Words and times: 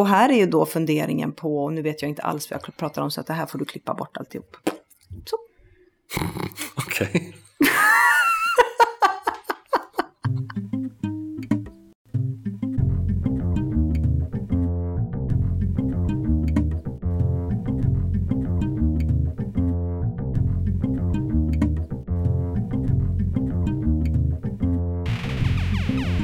Och 0.00 0.08
här 0.08 0.28
är 0.28 0.36
ju 0.36 0.46
då 0.46 0.66
funderingen 0.66 1.32
på, 1.32 1.64
och 1.64 1.72
nu 1.72 1.82
vet 1.82 2.02
jag 2.02 2.08
inte 2.08 2.22
alls 2.22 2.50
vad 2.50 2.60
jag 2.62 2.76
pratar 2.76 3.02
om 3.02 3.10
så 3.10 3.20
att 3.20 3.26
det 3.26 3.32
här 3.32 3.46
får 3.46 3.58
du 3.58 3.64
klippa 3.64 3.94
bort 3.94 4.16
alltihop. 4.16 4.56
Så. 5.24 5.36
Okej. 6.74 7.08
Okay. 7.08 7.32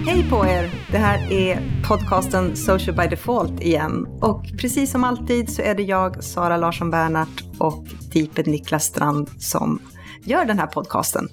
Hej 0.07 0.31
på 0.31 0.47
er! 0.47 0.76
Det 0.97 1.01
här 1.01 1.33
är 1.33 1.83
podcasten 1.89 2.57
Social 2.57 2.97
by 2.97 3.07
Default 3.07 3.61
igen. 3.61 4.07
Och 4.23 4.43
precis 4.61 4.91
som 4.91 5.05
alltid 5.05 5.51
så 5.51 5.63
är 5.63 5.75
det 5.75 5.83
jag, 5.83 6.25
Sara 6.25 6.57
Larsson 6.57 6.91
Bernhardt 6.91 7.45
och 7.59 7.85
Deeped 8.13 8.47
Niklas 8.47 8.85
Strand 8.85 9.31
som 9.39 9.83
gör 10.25 10.45
den 10.45 10.59
här 10.59 10.67
podcasten. 10.67 11.29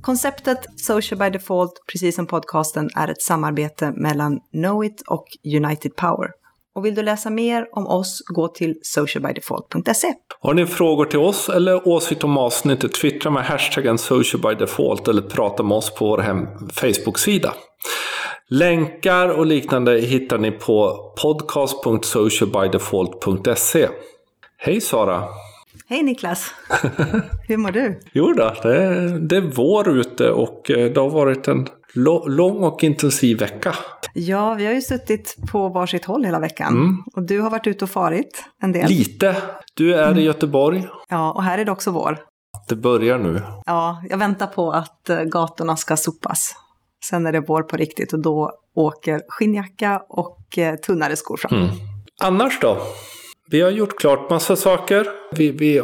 Konceptet 0.00 0.58
Social 0.76 1.18
by 1.18 1.30
Default, 1.30 1.72
precis 1.92 2.16
som 2.16 2.26
podcasten, 2.26 2.90
är 2.94 3.08
ett 3.08 3.22
samarbete 3.22 3.92
mellan 3.96 4.40
Knowit 4.52 5.02
och 5.06 5.26
United 5.56 5.96
Power. 5.96 6.28
Och 6.74 6.84
vill 6.84 6.94
du 6.94 7.02
läsa 7.02 7.30
mer 7.30 7.66
om 7.72 7.86
oss, 7.86 8.22
gå 8.26 8.48
till 8.48 8.74
socialbydefault.se. 8.82 10.14
Har 10.40 10.54
ni 10.54 10.66
frågor 10.66 11.04
till 11.04 11.18
oss 11.18 11.48
eller 11.48 11.88
åsikt 11.88 12.24
om 12.24 12.38
avsnittet, 12.38 12.94
twittra 12.94 13.30
med 13.30 13.44
hashtaggen 13.44 13.98
socialbydefault 13.98 15.08
eller 15.08 15.22
prata 15.22 15.62
med 15.62 15.76
oss 15.76 15.94
på 15.94 16.06
vår 16.06 16.18
hem 16.18 16.46
Facebook-sida. 16.72 17.54
Länkar 18.48 19.28
och 19.28 19.46
liknande 19.46 19.98
hittar 19.98 20.38
ni 20.38 20.50
på 20.50 21.12
podcast.socialbydefault.se. 21.22 23.88
Hej 24.58 24.80
Sara! 24.80 25.24
Hej 25.88 26.02
Niklas! 26.02 26.54
Hur 27.48 27.56
mår 27.56 27.70
du? 27.70 28.00
jo 28.12 28.32
då, 28.32 28.54
det 28.62 28.76
är, 28.76 29.18
det 29.18 29.36
är 29.36 29.40
vår 29.40 29.88
ute 29.88 30.30
och 30.30 30.70
eh, 30.70 30.92
det 30.92 31.00
har 31.00 31.10
varit 31.10 31.48
en 31.48 31.68
lång 32.26 32.64
och 32.64 32.84
intensiv 32.84 33.38
vecka. 33.38 33.74
Ja, 34.14 34.54
vi 34.54 34.66
har 34.66 34.72
ju 34.72 34.82
suttit 34.82 35.36
på 35.52 35.68
varsitt 35.68 36.04
håll 36.04 36.24
hela 36.24 36.40
veckan. 36.40 36.74
Mm. 36.74 37.02
Och 37.14 37.22
du 37.22 37.40
har 37.40 37.50
varit 37.50 37.66
ute 37.66 37.84
och 37.84 37.90
farit 37.90 38.44
en 38.62 38.72
del. 38.72 38.88
Lite. 38.88 39.36
Du 39.74 39.94
är 39.94 40.06
mm. 40.06 40.18
i 40.18 40.22
Göteborg. 40.22 40.88
Ja, 41.08 41.32
och 41.32 41.42
här 41.42 41.58
är 41.58 41.64
det 41.64 41.72
också 41.72 41.90
vår. 41.90 42.18
Det 42.68 42.76
börjar 42.76 43.18
nu. 43.18 43.42
Ja, 43.66 44.02
jag 44.10 44.18
väntar 44.18 44.46
på 44.46 44.72
att 44.72 45.10
eh, 45.10 45.22
gatorna 45.22 45.76
ska 45.76 45.96
sopas. 45.96 46.54
Sen 47.04 47.26
är 47.26 47.32
det 47.32 47.40
vår 47.40 47.62
på 47.62 47.76
riktigt 47.76 48.12
och 48.12 48.18
då 48.18 48.52
åker 48.74 49.22
skinnjacka 49.28 50.02
och 50.08 50.58
eh, 50.58 50.74
tunnare 50.76 51.16
skor 51.16 51.36
fram. 51.36 51.54
Mm. 51.54 51.68
Annars 52.22 52.60
då? 52.60 52.78
Vi 53.50 53.60
har 53.60 53.70
gjort 53.70 53.98
klart 53.98 54.30
massa 54.30 54.56
saker. 54.56 55.06
Vi, 55.32 55.50
vi, 55.50 55.78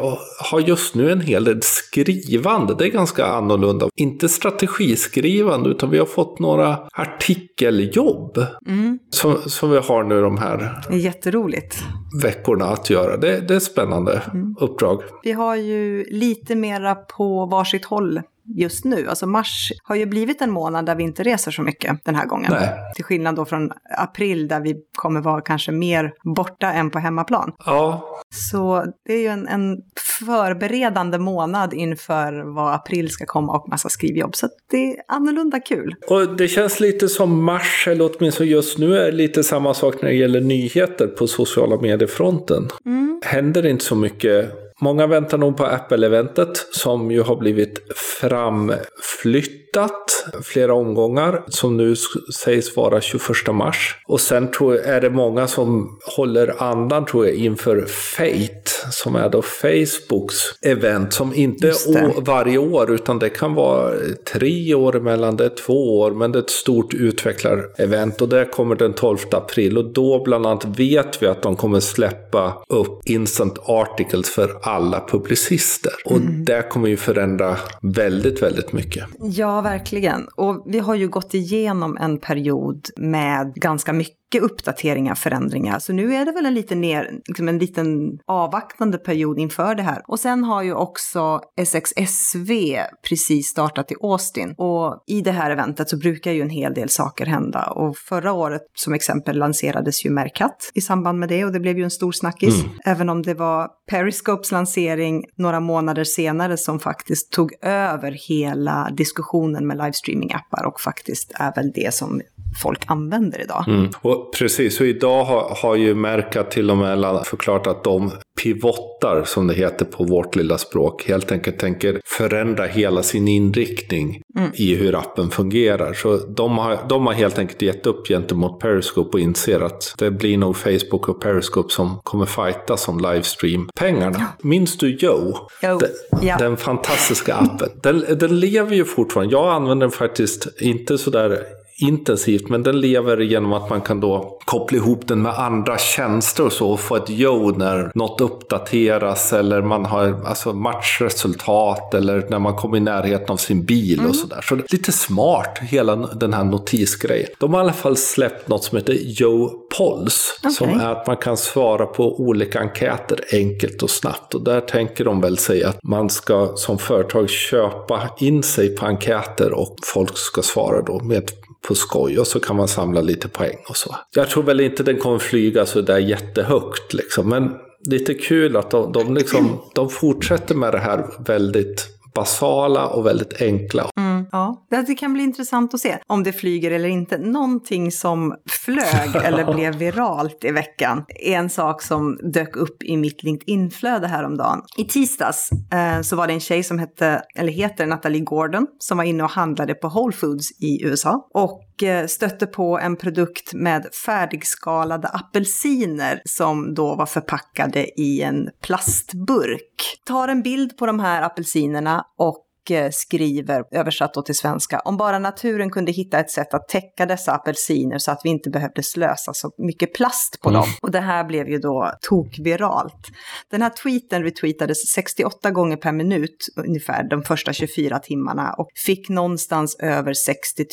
har 0.51 0.61
just 0.61 0.95
nu 0.95 1.13
en 1.13 1.21
hel 1.21 1.45
del 1.45 1.63
skrivande. 1.63 2.75
Det 2.75 2.87
är 2.87 2.91
ganska 2.91 3.27
annorlunda. 3.27 3.89
Inte 3.97 4.29
strategiskrivande 4.29 5.71
utan 5.71 5.91
vi 5.91 5.99
har 5.99 6.07
fått 6.07 6.39
några 6.39 6.79
artikeljobb. 6.93 8.47
Mm. 8.67 8.99
Som, 9.11 9.37
som 9.37 9.71
vi 9.71 9.79
har 9.79 10.05
nu 10.05 10.21
de 10.21 10.39
här 10.39 10.83
Jätteroligt. 10.91 11.85
veckorna 12.23 12.65
att 12.65 12.91
göra. 12.91 13.17
Det, 13.17 13.41
det 13.41 13.55
är 13.55 13.61
spännande 13.61 14.23
mm. 14.35 14.57
uppdrag. 14.61 15.03
Vi 15.23 15.33
har 15.33 15.57
ju 15.57 16.05
lite 16.05 16.55
mera 16.55 16.95
på 16.95 17.47
varsitt 17.47 17.85
håll 17.85 18.21
just 18.45 18.85
nu. 18.85 19.09
Alltså 19.09 19.27
mars 19.27 19.73
har 19.83 19.97
ju 19.97 20.07
blivit 20.07 20.43
en 20.43 20.51
månad 20.51 20.87
där 20.87 20.95
vi 20.95 21.03
inte 21.03 21.23
reser 21.23 21.51
så 21.51 21.63
mycket 21.63 22.05
den 22.05 22.15
här 22.15 22.27
gången. 22.27 22.53
Nej. 22.53 22.71
Till 22.95 23.05
skillnad 23.05 23.37
då 23.37 23.45
från 23.45 23.73
april 23.99 24.49
där 24.49 24.61
vi 24.61 24.77
kommer 24.97 25.21
vara 25.21 25.41
kanske 25.41 25.73
mer 25.73 26.13
borta 26.25 26.73
än 26.73 26.91
på 26.91 26.99
hemmaplan. 26.99 27.53
Ja. 27.67 28.09
Så 28.35 28.85
det 29.07 29.13
är 29.13 29.21
ju 29.21 29.27
en, 29.27 29.49
en 29.49 29.77
förberedande 30.21 31.19
månad 31.19 31.75
inför 31.75 32.55
vad 32.55 32.75
april 32.75 33.11
ska 33.11 33.27
komma 33.27 33.57
och 33.57 33.69
massa 33.69 33.89
skrivjobb. 33.89 34.37
Så 34.37 34.49
det 34.71 34.77
är 34.77 34.97
annorlunda 35.09 35.61
kul. 35.61 35.95
Och 36.09 36.37
det 36.37 36.49
känns 36.49 36.81
lite 36.81 37.09
som 37.09 37.45
mars, 37.45 37.89
eller 37.89 38.11
åtminstone 38.17 38.51
just 38.51 38.79
nu 38.79 38.99
är 38.99 39.05
det 39.05 39.13
lite 39.13 39.45
samma 39.45 39.75
sak 39.75 40.03
när 40.03 40.09
det 40.09 40.15
gäller 40.15 40.41
nyheter 40.41 41.07
på 41.07 41.27
sociala 41.27 41.77
mediefronten. 41.81 42.69
Mm. 42.87 43.21
Händer 43.25 43.67
inte 43.67 43.85
så 43.85 43.95
mycket 43.95 44.51
Många 44.83 45.07
väntar 45.07 45.39
nog 45.39 45.57
på 45.57 45.65
Apple-eventet 45.65 46.67
som 46.73 47.11
ju 47.11 47.23
har 47.23 47.37
blivit 47.37 47.93
framflytt 48.21 49.62
framflyttat 49.73 50.45
flera 50.45 50.75
omgångar 50.75 51.43
som 51.49 51.77
nu 51.77 51.95
sägs 52.35 52.77
vara 52.77 53.01
21 53.01 53.23
mars. 53.53 53.97
Och 54.07 54.21
sen 54.21 54.51
tror 54.51 54.77
jag, 54.77 54.87
är 54.87 55.01
det 55.01 55.11
många 55.11 55.47
som 55.47 55.99
håller 56.17 56.63
andan 56.63 57.05
tror 57.05 57.27
jag 57.27 57.35
inför 57.35 57.87
Fate 57.87 58.71
som 58.91 59.17
är 59.17 59.29
då 59.29 59.43
Facebooks 59.43 60.35
event 60.63 61.13
som 61.13 61.35
inte 61.35 61.69
är 61.69 62.21
varje 62.21 62.59
år 62.59 62.93
utan 62.93 63.19
det 63.19 63.29
kan 63.29 63.55
vara 63.55 63.95
tre 64.33 64.75
år 64.75 64.97
emellan, 64.97 65.37
det 65.37 65.45
är 65.45 65.57
två 65.67 65.99
år 65.99 66.11
men 66.11 66.33
det 66.33 66.39
är 66.39 66.43
ett 66.43 66.51
stort 66.51 66.95
utvecklarevent 66.95 68.23
och 68.23 68.29
det 68.29 68.45
kommer 68.45 68.75
den 68.75 68.93
12 68.93 69.19
april 69.31 69.79
och 69.79 69.93
då 69.93 70.23
bland 70.25 70.47
annat 70.47 70.65
vet 70.79 71.23
vi 71.23 71.27
att 71.27 71.43
de 71.43 71.57
kommer 71.57 71.81
släppa 71.81 72.65
upp 72.69 73.01
instant 73.05 73.59
articles 73.65 74.31
för 74.31 74.59
alla 74.63 75.07
publicister. 75.09 75.93
Och 76.05 76.17
mm. 76.17 76.45
det 76.45 76.69
kommer 76.71 76.89
ju 76.89 76.97
förändra 76.97 77.57
väldigt, 77.83 78.43
väldigt 78.43 78.73
mycket. 78.73 79.05
Ja, 79.21 79.62
verkligen. 79.63 80.29
Och 80.35 80.63
vi 80.67 80.79
har 80.79 80.95
ju 80.95 81.09
gått 81.09 81.35
igenom 81.35 81.97
en 81.97 82.19
period 82.19 82.89
med 82.97 83.55
ganska 83.55 83.93
mycket 83.93 84.22
mycket 84.33 84.51
uppdateringar, 84.51 85.15
förändringar. 85.15 85.79
Så 85.79 85.93
nu 85.93 86.15
är 86.15 86.25
det 86.25 86.33
väl 86.33 86.47
en 86.47 86.55
liten, 86.55 86.81
ner, 86.81 87.11
liksom 87.27 87.49
en 87.49 87.59
liten 87.59 88.19
avvaktande 88.27 88.99
period 88.99 89.39
inför 89.39 89.75
det 89.75 89.83
här. 89.83 90.03
Och 90.07 90.21
sen 90.21 90.45
har 90.45 90.63
ju 90.63 90.75
också 90.75 91.41
SXSV 91.57 92.79
precis 93.09 93.47
startat 93.47 93.93
i 93.93 93.95
Austin. 94.01 94.55
Och 94.59 95.05
i 95.07 95.21
det 95.21 95.33
här 95.33 95.51
eventet 95.51 95.89
så 95.89 95.97
brukar 95.97 96.33
ju 96.33 96.43
en 96.43 96.51
hel 96.51 96.75
del 96.75 96.89
saker 96.89 97.27
hända. 97.27 97.71
Och 97.71 97.97
förra 97.97 98.33
året 98.33 98.63
som 98.75 98.95
exempel 98.95 99.39
lanserades 99.39 100.05
ju 100.07 100.11
Mercat 100.11 100.71
i 100.75 100.81
samband 100.81 101.19
med 101.19 101.29
det 101.29 101.45
och 101.45 101.53
det 101.53 101.61
blev 101.61 101.79
ju 101.79 101.85
en 101.85 101.91
stor 101.91 102.13
snackis. 102.13 102.63
Mm. 102.63 102.77
Även 102.85 103.09
om 103.09 103.23
det 103.23 103.35
var 103.35 103.69
Periscopes 103.91 104.53
lansering 104.53 105.25
några 105.37 105.61
månader 105.61 106.05
senare 106.05 106.57
som 106.57 106.81
faktiskt 106.81 107.33
tog 107.33 107.53
över 107.63 108.13
hela 108.29 108.91
diskussionen 108.97 109.67
med 109.67 109.77
livestreaming-appar 109.77 110.65
och 110.67 110.81
faktiskt 110.81 111.33
är 111.35 111.55
väl 111.55 111.73
det 111.75 111.95
som 111.95 112.21
folk 112.63 112.85
använder 112.87 113.41
idag. 113.41 113.65
Mm. 113.69 113.91
Och 114.03 114.33
precis, 114.39 114.81
och 114.81 114.87
idag 114.87 115.25
har, 115.25 115.57
har 115.63 115.75
ju 115.75 115.95
Merca 115.95 116.43
till 116.43 116.71
och 116.71 116.77
med 116.77 117.23
förklarat 117.25 117.67
att 117.67 117.85
de 117.85 118.11
pivottar, 118.43 119.25
som 119.25 119.47
det 119.47 119.55
heter 119.55 119.85
på 119.85 120.05
vårt 120.05 120.37
lilla 120.37 120.59
språk, 120.59 121.05
helt 121.09 121.33
enkelt 121.33 121.59
tänker 121.59 122.01
förändra 122.05 122.67
hela 122.67 123.03
sin 123.03 123.29
inriktning 123.29 124.23
mm. 124.39 124.51
i 124.55 124.75
hur 124.75 124.95
appen 124.95 125.31
fungerar. 125.31 125.93
Så 125.93 126.17
de 126.17 126.59
har, 126.59 126.79
de 126.89 127.07
har 127.07 127.15
helt 127.15 127.39
enkelt 127.39 127.63
gett 127.63 127.87
upp 127.87 128.07
gentemot 128.09 128.61
Periscope 128.61 129.11
och 129.13 129.21
inser 129.21 129.61
att 129.61 129.95
det 129.99 130.11
blir 130.11 130.39
nog 130.39 130.57
Facebook 130.57 131.09
och 131.09 131.21
Periscope 131.23 131.73
som 131.73 132.01
kommer 132.03 132.27
fighta 132.27 132.77
som 132.77 133.01
livestream-pengarna. 133.01 134.17
Ja. 134.19 134.27
Minns 134.49 134.79
du 134.79 134.97
Joe? 134.97 135.37
Jo. 135.63 135.79
Den, 135.79 135.91
ja. 136.23 136.37
den 136.39 136.57
fantastiska 136.57 137.35
appen. 137.35 137.69
Den, 137.83 138.05
den 138.19 138.41
lever 138.41 138.77
ju 138.77 138.85
fortfarande. 138.85 139.33
Jag 139.33 139.53
använder 139.53 139.87
den 139.87 139.93
faktiskt 139.93 140.61
inte 140.61 140.99
sådär 140.99 141.43
intensivt 141.77 142.49
men 142.49 142.63
den 142.63 142.81
lever 142.81 143.19
genom 143.19 143.53
att 143.53 143.71
man 143.71 143.81
kan 143.81 144.01
då 144.01 144.39
koppla 144.45 144.79
ihop 144.79 145.09
den 145.09 145.23
med 145.23 145.39
andra 145.39 145.79
tjänster 145.79 146.45
och 146.45 146.53
så 146.53 146.71
och 146.71 146.81
få 146.81 146.97
ett 146.97 147.11
yo 147.11 147.51
när 147.59 147.93
något 147.95 148.21
uppdateras 148.21 149.33
eller 149.33 149.63
man 149.63 149.85
har 149.85 150.23
alltså 150.27 150.53
matchresultat 150.53 151.95
eller 151.95 152.27
när 152.31 152.39
man 152.39 152.57
kommer 152.57 152.77
i 152.77 152.81
närheten 152.81 153.31
av 153.31 153.37
sin 153.37 153.65
bil 153.65 153.99
mm. 153.99 154.11
och 154.11 154.17
sådär. 154.17 154.41
Så 154.43 154.59
lite 154.69 154.93
smart 154.93 155.59
hela 155.63 155.97
den 155.97 156.33
här 156.33 156.45
notisgrejen. 156.45 157.29
De 157.39 157.55
har 157.55 157.61
i 157.61 157.65
alla 157.65 157.73
fall 157.73 157.97
släppt 157.97 158.49
något 158.49 158.65
som 158.65 158.79
heter 158.79 159.23
Yo 159.23 159.51
Pols 159.79 160.41
okay. 160.41 160.53
som 160.53 160.81
är 160.81 160.89
att 160.89 161.07
man 161.07 161.17
kan 161.17 161.37
svara 161.37 161.87
på 161.87 162.21
olika 162.21 162.61
enkäter 162.61 163.21
enkelt 163.33 163.83
och 163.83 163.91
snabbt 163.91 164.35
och 164.35 164.45
där 164.45 164.61
tänker 164.61 165.05
de 165.05 165.21
väl 165.21 165.39
sig 165.39 165.65
att 165.65 165.83
man 165.83 166.11
ska 166.11 166.53
som 166.57 166.79
företag 166.79 167.31
köpa 167.31 168.11
in 168.19 168.43
sig 168.43 168.77
på 168.77 168.87
enkäter 168.87 169.53
och 169.53 169.77
folk 169.95 170.17
ska 170.19 170.43
svara 170.43 170.83
då 170.83 171.01
med 171.01 171.31
på 171.69 171.75
skoj 171.75 172.19
och 172.19 172.27
så 172.27 172.41
kan 172.41 172.57
man 172.57 172.69
samla 172.69 173.01
lite 173.01 173.29
poäng 173.29 173.57
och 173.69 173.77
så. 173.77 173.97
Jag 174.15 174.31
tror 174.31 174.43
väl 174.43 174.61
inte 174.61 174.83
den 174.83 174.99
kommer 174.99 175.19
flyga 175.19 175.67
så 175.67 175.81
där 175.81 175.99
jättehögt 175.99 176.93
liksom, 176.93 177.29
men 177.29 177.51
lite 177.91 178.15
kul 178.15 178.57
att 178.57 178.71
de, 178.71 178.93
de, 178.93 179.15
liksom, 179.15 179.61
de 179.75 179.91
fortsätter 179.91 180.55
med 180.55 180.73
det 180.73 180.79
här 180.79 181.05
väldigt 181.27 181.89
basala 182.15 182.87
och 182.87 183.07
väldigt 183.07 183.43
enkla. 183.43 183.91
Mm. 183.97 184.12
Ja, 184.33 184.67
det 184.87 184.95
kan 184.95 185.13
bli 185.13 185.23
intressant 185.23 185.75
att 185.75 185.81
se 185.81 185.99
om 186.07 186.23
det 186.23 186.33
flyger 186.33 186.71
eller 186.71 186.89
inte. 186.89 187.19
Någonting 187.19 187.93
som 187.93 188.35
flög 188.65 189.17
eller 189.25 189.55
blev 189.55 189.75
viralt 189.75 190.45
i 190.45 190.51
veckan 190.51 191.05
är 191.09 191.33
en 191.33 191.51
sak 191.51 191.83
som 191.83 192.19
dök 192.33 192.57
upp 192.57 192.83
i 192.83 192.97
mitt 192.97 193.23
LinkedIn-flöde 193.23 194.07
häromdagen. 194.07 194.63
I 194.77 194.85
tisdags 194.85 195.51
eh, 195.73 196.01
så 196.03 196.17
var 196.17 196.27
det 196.27 196.33
en 196.33 196.41
tjej 196.41 196.63
som 196.63 196.79
hette, 196.79 197.23
eller 197.35 197.53
heter 197.53 197.87
Natalie 197.87 198.21
Gordon 198.21 198.67
som 198.79 198.97
var 198.99 199.05
inne 199.05 199.25
och 199.25 199.31
handlade 199.31 199.75
på 199.75 199.89
Whole 199.89 200.13
Foods 200.13 200.51
i 200.61 200.85
USA. 200.85 201.29
Och 201.35 201.83
eh, 201.83 202.07
stötte 202.07 202.47
på 202.47 202.79
en 202.79 202.97
produkt 202.97 203.55
med 203.55 203.87
färdigskalade 204.07 205.09
apelsiner 205.09 206.23
som 206.25 206.75
då 206.75 206.95
var 206.95 207.07
förpackade 207.07 208.01
i 208.01 208.23
en 208.23 208.49
plastburk. 208.63 210.01
Tar 210.05 210.29
en 210.29 210.43
bild 210.43 210.77
på 210.77 210.87
de 210.87 211.01
här 211.01 211.23
apelsinerna 211.23 212.05
och 212.19 212.47
skriver, 212.93 213.65
översatt 213.71 214.15
då 214.15 214.23
till 214.23 214.35
svenska, 214.35 214.79
om 214.79 214.97
bara 214.97 215.19
naturen 215.19 215.71
kunde 215.71 215.93
hitta 215.93 216.19
ett 216.19 216.31
sätt 216.31 216.55
att 216.55 216.69
täcka 216.69 217.07
dessa 217.07 217.33
apelsiner 217.33 217.99
så 217.99 218.11
att 218.11 218.21
vi 218.25 218.29
inte 218.29 218.51
behövde 218.51 218.83
slösa 218.83 219.35
så 219.35 219.51
mycket 219.59 219.95
plast 219.95 220.41
på 220.43 220.49
mm. 220.49 220.61
dem. 220.61 220.69
Och 220.83 220.91
det 220.91 221.01
här 221.01 221.25
blev 221.25 221.49
ju 221.49 221.59
då 221.59 221.93
tokviralt. 222.01 223.07
Den 223.51 223.63
här 223.63 223.71
tweeten 223.71 224.23
retweetades 224.23 224.93
68 224.93 225.51
gånger 225.51 225.77
per 225.77 225.93
minut 225.93 226.47
ungefär 226.57 227.09
de 227.09 227.23
första 227.23 227.53
24 227.53 227.99
timmarna 227.99 228.53
och 228.59 228.69
fick 228.87 229.09
någonstans 229.09 229.77
över 229.81 230.13
60 230.13 230.67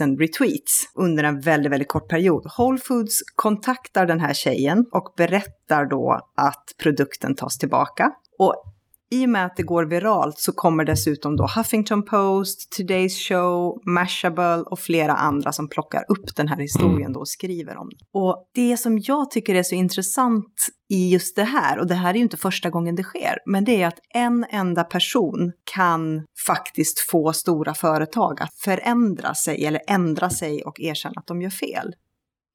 000 0.00 0.18
retweets 0.18 0.84
under 0.94 1.24
en 1.24 1.40
väldigt, 1.40 1.72
väldigt 1.72 1.88
kort 1.88 2.08
period. 2.08 2.50
Whole 2.58 2.78
Foods 2.78 3.18
kontaktar 3.34 4.06
den 4.06 4.20
här 4.20 4.34
tjejen 4.34 4.84
och 4.92 5.14
berättar 5.16 5.90
då 5.90 6.20
att 6.36 6.64
produkten 6.82 7.34
tas 7.34 7.58
tillbaka. 7.58 8.10
Och 8.38 8.73
i 9.14 9.26
och 9.26 9.28
med 9.28 9.46
att 9.46 9.56
det 9.56 9.62
går 9.62 9.84
viralt 9.84 10.38
så 10.38 10.52
kommer 10.52 10.84
dessutom 10.84 11.36
då 11.36 11.46
Huffington 11.56 12.04
Post, 12.04 12.78
Today's 12.78 13.28
Show, 13.28 13.82
Mashable 13.86 14.62
och 14.66 14.78
flera 14.78 15.12
andra 15.12 15.52
som 15.52 15.68
plockar 15.68 16.04
upp 16.08 16.36
den 16.36 16.48
här 16.48 16.56
historien 16.56 17.00
mm. 17.00 17.12
då 17.12 17.20
och 17.20 17.28
skriver 17.28 17.76
om 17.76 17.88
den. 17.88 17.98
Och 18.12 18.50
det 18.54 18.76
som 18.76 18.98
jag 18.98 19.30
tycker 19.30 19.54
är 19.54 19.62
så 19.62 19.74
intressant 19.74 20.68
i 20.90 21.12
just 21.12 21.36
det 21.36 21.44
här, 21.44 21.78
och 21.78 21.86
det 21.86 21.94
här 21.94 22.10
är 22.10 22.14
ju 22.14 22.20
inte 22.20 22.36
första 22.36 22.70
gången 22.70 22.96
det 22.96 23.02
sker, 23.02 23.38
men 23.46 23.64
det 23.64 23.82
är 23.82 23.86
att 23.86 23.98
en 24.14 24.46
enda 24.50 24.84
person 24.84 25.52
kan 25.74 26.26
faktiskt 26.46 26.98
få 26.98 27.32
stora 27.32 27.74
företag 27.74 28.42
att 28.42 28.54
förändra 28.54 29.34
sig 29.34 29.64
eller 29.64 29.80
ändra 29.86 30.30
sig 30.30 30.62
och 30.62 30.80
erkänna 30.80 31.14
att 31.16 31.26
de 31.26 31.42
gör 31.42 31.50
fel. 31.50 31.94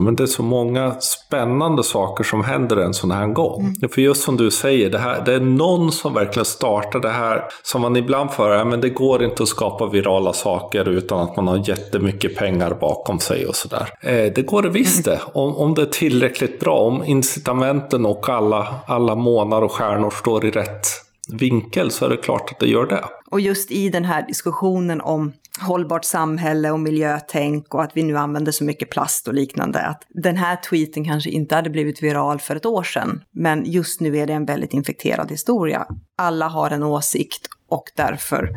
Men 0.04 0.16
det 0.16 0.24
är 0.24 0.28
så 0.28 0.44
många 0.44 0.96
spännande 1.00 1.84
saker 1.84 2.24
som 2.24 2.44
händer 2.44 2.78
en 2.78 2.94
sån 2.94 3.12
här 3.12 3.28
gång. 3.28 3.62
Mm. 3.62 3.90
För 3.90 4.02
just 4.02 4.24
som 4.24 4.38
du 4.38 4.52
säger, 4.52 4.90
det, 4.90 4.98
här, 4.98 5.22
det 5.26 5.34
är 5.34 5.40
någon 5.40 5.92
som 5.92 6.14
verkligen 6.14 6.46
startar 6.46 7.00
det 7.00 7.10
här 7.10 7.44
som 7.64 7.82
man 7.82 7.96
ibland 7.96 8.32
för, 8.32 8.66
men 8.66 8.82
det 8.82 8.90
går 8.90 9.24
inte 9.24 9.44
att 9.44 9.50
skapa 9.50 9.86
virala 9.86 10.34
saker 10.34 10.90
utan 10.90 11.20
att 11.20 11.36
man 11.36 11.48
har 11.48 11.70
jättemycket 11.70 12.36
pengar 12.36 12.78
bakom 12.82 13.20
sig 13.20 13.46
och 13.46 13.56
sådär. 13.56 13.90
Eh, 14.02 14.34
det 14.34 14.46
går 14.46 14.62
det 14.62 14.70
visst 14.70 15.06
det, 15.06 15.20
om, 15.34 15.56
om 15.56 15.74
det 15.74 15.82
är 15.82 15.86
tillräckligt 15.86 16.60
bra, 16.60 16.80
om 16.80 17.04
incitamenten 17.04 18.06
och 18.06 18.30
alla, 18.30 18.76
alla 18.88 19.16
månar 19.16 19.62
och 19.62 19.72
stjärnor 19.72 20.10
står 20.10 20.46
i 20.46 20.52
rätt 20.52 20.88
vinkel 21.34 21.92
så 21.92 22.06
är 22.06 22.10
det 22.10 22.18
klart 22.18 22.52
att 22.52 22.60
det 22.60 22.68
gör 22.68 22.86
det. 22.86 23.04
Och 23.32 23.42
just 23.42 23.72
i 23.72 23.90
den 23.90 24.06
här 24.06 24.28
diskussionen 24.28 25.02
om 25.02 25.34
hållbart 25.62 26.06
samhälle 26.06 26.72
och 26.72 26.80
miljötänk 26.80 27.74
och 27.74 27.84
att 27.84 27.92
vi 27.94 28.04
nu 28.04 28.18
använder 28.18 28.52
så 28.52 28.64
mycket 28.64 28.90
plast 28.90 29.28
och 29.28 29.34
liknande. 29.34 29.80
Att 29.80 30.04
den 30.10 30.38
här 30.38 30.56
tweeten 30.56 31.06
kanske 31.06 31.30
inte 31.30 31.56
hade 31.56 31.70
blivit 31.70 32.04
viral 32.04 32.40
för 32.40 32.56
ett 32.56 32.66
år 32.66 32.84
sedan, 32.84 33.22
men 33.32 33.64
just 33.66 34.02
nu 34.02 34.18
är 34.18 34.28
det 34.28 34.34
en 34.34 34.46
väldigt 34.46 34.74
infekterad 34.74 35.32
historia. 35.32 35.86
Alla 36.18 36.48
har 36.48 36.72
en 36.72 36.84
åsikt 36.84 37.48
och 37.70 37.84
därför 37.96 38.50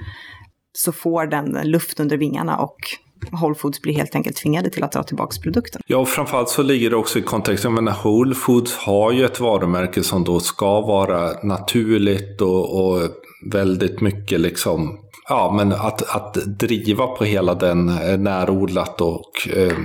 så 0.72 0.92
får 0.92 1.26
den 1.26 1.58
luft 1.64 2.00
under 2.00 2.16
vingarna 2.16 2.56
och 2.56 2.78
Whole 3.30 3.54
Foods 3.54 3.80
blir 3.80 3.94
helt 3.94 4.14
enkelt 4.14 4.36
tvingade 4.36 4.70
till 4.70 4.84
att 4.84 4.92
dra 4.92 5.02
tillbaka 5.02 5.40
produkten. 5.42 5.82
Ja, 5.86 5.98
och 5.98 6.08
framförallt 6.08 6.48
så 6.48 6.62
ligger 6.62 6.90
det 6.90 6.96
också 6.96 7.18
i 7.18 7.22
kontexten, 7.22 7.74
jag 7.74 7.82
menar 7.82 7.98
Whole 8.02 8.34
Foods 8.34 8.76
har 8.76 9.12
ju 9.12 9.24
ett 9.24 9.40
varumärke 9.40 10.02
som 10.02 10.24
då 10.24 10.40
ska 10.40 10.80
vara 10.80 11.42
naturligt 11.42 12.40
och, 12.40 12.84
och 12.84 13.02
väldigt 13.50 14.00
mycket 14.00 14.40
liksom 14.40 14.98
ja, 15.28 15.52
men 15.56 15.72
att, 15.72 16.16
att 16.16 16.34
driva 16.34 17.06
på 17.06 17.24
hela 17.24 17.54
den 17.54 17.88
eh, 17.88 18.18
närodlat 18.18 19.00
och 19.00 19.48
eh, 19.56 19.76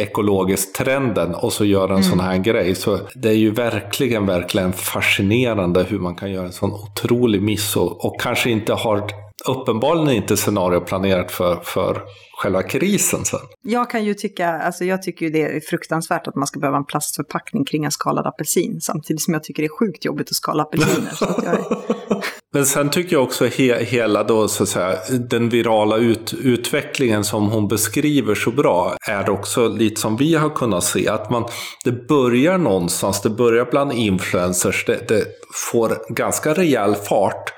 ekologiskt 0.00 0.74
trenden 0.74 1.34
och 1.34 1.52
så 1.52 1.64
göra 1.64 1.84
en 1.84 1.90
mm. 1.90 2.02
sån 2.02 2.20
här 2.20 2.38
grej. 2.38 2.74
Så 2.74 2.98
det 3.14 3.28
är 3.28 3.36
ju 3.36 3.50
verkligen, 3.50 4.26
verkligen 4.26 4.72
fascinerande 4.72 5.82
hur 5.82 5.98
man 5.98 6.14
kan 6.14 6.32
göra 6.32 6.46
en 6.46 6.52
sån 6.52 6.72
otrolig 6.72 7.42
miss 7.42 7.76
och, 7.76 8.04
och 8.04 8.20
kanske 8.20 8.50
inte 8.50 8.72
har 8.72 9.06
uppenbarligen 9.48 10.22
inte 10.22 10.36
scenario 10.36 10.80
planerat 10.80 11.30
för, 11.30 11.56
för 11.62 12.02
själva 12.42 12.62
krisen 12.62 13.24
sen. 13.24 13.40
Jag 13.62 13.90
kan 13.90 14.04
ju 14.04 14.14
tycka, 14.14 14.48
alltså 14.48 14.84
jag 14.84 15.02
tycker 15.02 15.26
ju 15.26 15.32
det 15.32 15.42
är 15.42 15.60
fruktansvärt 15.60 16.26
att 16.26 16.34
man 16.34 16.46
ska 16.46 16.60
behöva 16.60 16.76
en 16.76 16.84
plastförpackning 16.84 17.64
kring 17.64 17.84
en 17.84 17.90
skalad 17.90 18.26
apelsin, 18.26 18.80
samtidigt 18.80 19.22
som 19.22 19.34
jag 19.34 19.44
tycker 19.44 19.62
det 19.62 19.66
är 19.66 19.78
sjukt 19.78 20.04
jobbigt 20.04 20.28
att 20.30 20.34
skala 20.34 20.62
apelsiner. 20.62 21.12
att 21.20 21.44
är... 21.44 21.58
Men 22.54 22.66
sen 22.66 22.90
tycker 22.90 23.16
jag 23.16 23.22
också 23.22 23.46
he 23.46 23.84
hela 23.84 24.24
då, 24.24 24.48
så 24.48 24.62
att 24.62 24.68
säga, 24.68 24.98
den 25.30 25.48
virala 25.48 25.96
ut 25.96 26.34
utvecklingen 26.34 27.24
som 27.24 27.50
hon 27.50 27.68
beskriver 27.68 28.34
så 28.34 28.50
bra 28.50 28.96
är 29.08 29.30
också 29.30 29.68
lite 29.68 30.00
som 30.00 30.16
vi 30.16 30.34
har 30.34 30.50
kunnat 30.50 30.84
se. 30.84 31.08
Att 31.08 31.30
man, 31.30 31.44
det 31.84 32.08
börjar 32.08 32.58
någonstans, 32.58 33.22
det 33.22 33.30
börjar 33.30 33.64
bland 33.70 33.92
influencers, 33.92 34.84
det, 34.86 35.08
det 35.08 35.24
får 35.70 36.14
ganska 36.14 36.54
rejäl 36.54 36.94
fart. 36.94 37.52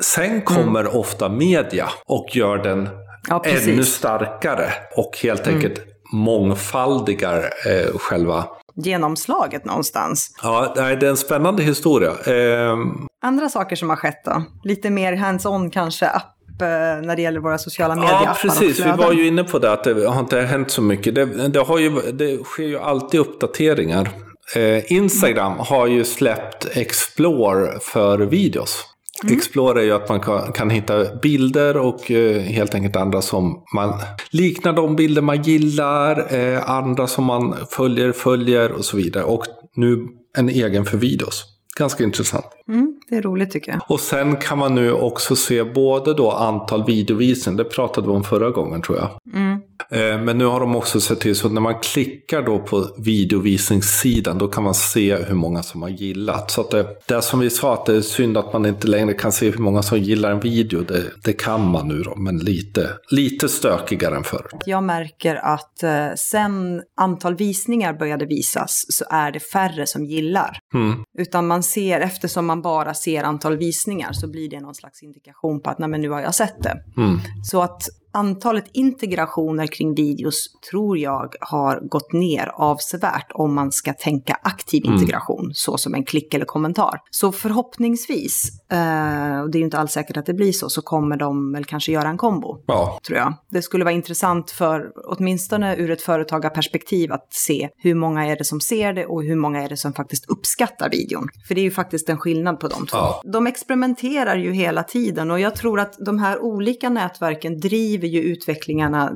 Sen 0.00 0.42
kommer 0.42 0.80
mm. 0.80 0.96
ofta 0.96 1.28
media 1.28 1.88
och 2.06 2.36
gör 2.36 2.58
den 2.58 2.88
ja, 3.28 3.42
ännu 3.44 3.84
starkare 3.84 4.72
och 4.96 5.18
helt 5.22 5.46
mm. 5.46 5.54
enkelt 5.54 5.80
mångfaldigar 6.12 7.38
eh, 7.66 7.98
själva 7.98 8.44
genomslaget 8.74 9.64
någonstans. 9.64 10.34
Ja, 10.42 10.72
det 10.74 10.80
är 10.80 11.04
en 11.04 11.16
spännande 11.16 11.62
historia. 11.62 12.10
Eh... 12.10 12.76
Andra 13.22 13.48
saker 13.48 13.76
som 13.76 13.90
har 13.90 13.96
skett 13.96 14.24
då? 14.24 14.42
Lite 14.64 14.90
mer 14.90 15.12
hands-on 15.12 15.70
kanske, 15.70 16.08
app 16.08 16.62
eh, 16.62 16.66
när 17.06 17.16
det 17.16 17.22
gäller 17.22 17.40
våra 17.40 17.58
sociala 17.58 17.94
medier. 17.94 18.12
Ja, 18.12 18.36
precis. 18.42 18.80
Vi 18.80 18.90
var 18.90 19.12
ju 19.12 19.26
inne 19.26 19.44
på 19.44 19.58
det, 19.58 19.72
att 19.72 19.84
det 19.84 20.08
har 20.08 20.20
inte 20.20 20.40
hänt 20.40 20.70
så 20.70 20.82
mycket. 20.82 21.14
Det, 21.14 21.48
det, 21.48 21.60
har 21.60 21.78
ju, 21.78 21.90
det 22.12 22.44
sker 22.44 22.66
ju 22.66 22.78
alltid 22.78 23.20
uppdateringar. 23.20 24.10
Eh, 24.56 24.92
Instagram 24.92 25.52
har 25.58 25.86
ju 25.86 26.04
släppt 26.04 26.76
Explore 26.76 27.78
för 27.80 28.18
videos. 28.18 28.86
Mm. 29.24 29.36
Explore 29.36 29.80
är 29.80 29.84
ju 29.84 29.92
att 29.92 30.08
man 30.08 30.20
kan, 30.20 30.52
kan 30.52 30.70
hitta 30.70 31.14
bilder 31.22 31.76
och 31.76 32.10
eh, 32.10 32.40
helt 32.42 32.74
enkelt 32.74 32.96
andra 32.96 33.22
som 33.22 33.64
man 33.74 33.94
liknar 34.30 34.72
de 34.72 34.96
bilder 34.96 35.22
man 35.22 35.42
gillar, 35.42 36.34
eh, 36.34 36.70
andra 36.70 37.06
som 37.06 37.24
man 37.24 37.56
följer, 37.70 38.12
följer 38.12 38.72
och 38.72 38.84
så 38.84 38.96
vidare. 38.96 39.24
Och 39.24 39.44
nu 39.76 40.06
en 40.38 40.48
egen 40.48 40.84
för 40.84 40.96
videos. 40.96 41.44
Ganska 41.78 42.04
intressant. 42.04 42.46
Mm, 42.68 43.00
det 43.08 43.16
är 43.16 43.22
roligt 43.22 43.50
tycker 43.50 43.72
jag. 43.72 43.80
Och 43.88 44.00
sen 44.00 44.36
kan 44.36 44.58
man 44.58 44.74
nu 44.74 44.92
också 44.92 45.36
se 45.36 45.64
både 45.64 46.14
då 46.14 46.30
antal 46.30 46.84
videovisningar, 46.84 47.58
det 47.58 47.64
pratade 47.64 48.06
vi 48.06 48.12
om 48.12 48.24
förra 48.24 48.50
gången 48.50 48.82
tror 48.82 48.98
jag. 48.98 49.40
Mm. 49.40 49.60
Eh, 49.90 50.20
men 50.20 50.38
nu 50.38 50.44
har 50.44 50.60
de 50.60 50.76
också 50.76 51.00
sett 51.00 51.20
till 51.20 51.36
så 51.36 51.46
att 51.46 51.52
när 51.52 51.60
man 51.60 51.78
klickar 51.82 52.42
då 52.42 52.58
på 52.58 52.88
videovisningssidan 52.98 54.38
då 54.38 54.48
kan 54.48 54.64
man 54.64 54.74
se 54.74 55.16
hur 55.16 55.34
många 55.34 55.62
som 55.62 55.82
har 55.82 55.88
gillat. 55.88 56.50
Så 56.50 56.60
att 56.60 56.70
det, 56.70 56.86
det 57.06 57.22
som 57.22 57.40
vi 57.40 57.50
sa 57.50 57.74
att 57.74 57.86
det 57.86 57.96
är 57.96 58.00
synd 58.00 58.36
att 58.36 58.52
man 58.52 58.66
inte 58.66 58.88
längre 58.88 59.14
kan 59.14 59.32
se 59.32 59.50
hur 59.50 59.58
många 59.58 59.82
som 59.82 59.98
gillar 59.98 60.30
en 60.30 60.40
video. 60.40 60.82
Det, 60.82 61.04
det 61.24 61.32
kan 61.32 61.66
man 61.66 61.88
nu 61.88 62.02
då, 62.02 62.16
men 62.16 62.38
lite, 62.38 62.90
lite 63.10 63.48
stökigare 63.48 64.16
än 64.16 64.24
förr. 64.24 64.46
Jag 64.66 64.82
märker 64.82 65.34
att 65.34 65.82
eh, 65.82 66.08
sen 66.16 66.82
antal 66.96 67.36
visningar 67.36 67.92
började 67.92 68.26
visas 68.26 68.84
så 68.88 69.04
är 69.10 69.32
det 69.32 69.40
färre 69.40 69.86
som 69.86 70.04
gillar. 70.04 70.58
Mm. 70.74 71.04
Utan 71.18 71.46
man 71.46 71.62
ser, 71.62 72.00
eftersom 72.00 72.46
man 72.46 72.62
bara 72.62 72.94
ser 72.94 73.24
antal 73.24 73.56
visningar 73.56 74.12
så 74.12 74.30
blir 74.30 74.50
det 74.50 74.60
någon 74.60 74.74
slags 74.74 75.02
indikation 75.02 75.62
på 75.62 75.70
att 75.70 75.78
nej 75.78 75.88
men 75.88 76.00
nu 76.00 76.10
har 76.10 76.20
jag 76.20 76.34
sett 76.34 76.62
det. 76.62 76.76
Mm. 76.96 77.18
Så 77.44 77.62
att 77.62 77.82
antalet 78.12 78.64
integrationer 78.72 79.66
kring 79.66 79.94
videos 79.94 80.50
tror 80.70 80.98
jag 80.98 81.34
har 81.40 81.80
gått 81.88 82.12
ner 82.12 82.46
avsevärt 82.54 83.32
om 83.34 83.54
man 83.54 83.72
ska 83.72 83.92
tänka 83.92 84.38
aktiv 84.42 84.84
mm. 84.84 84.96
integration, 84.96 85.50
så 85.54 85.78
som 85.78 85.94
en 85.94 86.04
klick 86.04 86.34
eller 86.34 86.44
kommentar. 86.44 87.00
Så 87.10 87.32
förhoppningsvis, 87.32 88.48
eh, 88.72 89.40
och 89.40 89.50
det 89.50 89.58
är 89.58 89.60
ju 89.60 89.64
inte 89.64 89.78
alls 89.78 89.92
säkert 89.92 90.16
att 90.16 90.26
det 90.26 90.34
blir 90.34 90.52
så, 90.52 90.68
så 90.68 90.82
kommer 90.82 91.16
de 91.16 91.52
väl 91.52 91.64
kanske 91.64 91.92
göra 91.92 92.08
en 92.08 92.16
kombo, 92.16 92.64
ja. 92.66 92.98
tror 93.06 93.18
jag. 93.18 93.34
Det 93.50 93.62
skulle 93.62 93.84
vara 93.84 93.94
intressant 93.94 94.50
för, 94.50 94.92
åtminstone 95.04 95.76
ur 95.76 95.90
ett 95.90 96.02
företagarperspektiv, 96.02 97.12
att 97.12 97.26
se 97.30 97.68
hur 97.76 97.94
många 97.94 98.26
är 98.26 98.36
det 98.36 98.44
som 98.44 98.60
ser 98.60 98.92
det 98.92 99.06
och 99.06 99.22
hur 99.22 99.36
många 99.36 99.62
är 99.62 99.68
det 99.68 99.76
som 99.76 99.92
faktiskt 99.92 100.30
uppskattar 100.30 100.90
videon. 100.90 101.28
För 101.48 101.54
det 101.54 101.60
är 101.60 101.62
ju 101.62 101.70
faktiskt 101.70 102.08
en 102.08 102.18
skillnad 102.18 102.60
på 102.60 102.68
de 102.68 102.86
två. 102.86 102.98
Ja. 102.98 103.22
De 103.24 103.46
experimenterar 103.46 104.36
ju 104.36 104.52
hela 104.52 104.82
tiden 104.82 105.30
och 105.30 105.40
jag 105.40 105.54
tror 105.56 105.80
att 105.80 105.96
de 105.98 106.18
här 106.18 106.42
olika 106.42 106.88
nätverken 106.88 107.60
driver 107.60 107.99
driver 108.00 108.18
ju 108.18 108.32
utvecklingarna 108.32 109.12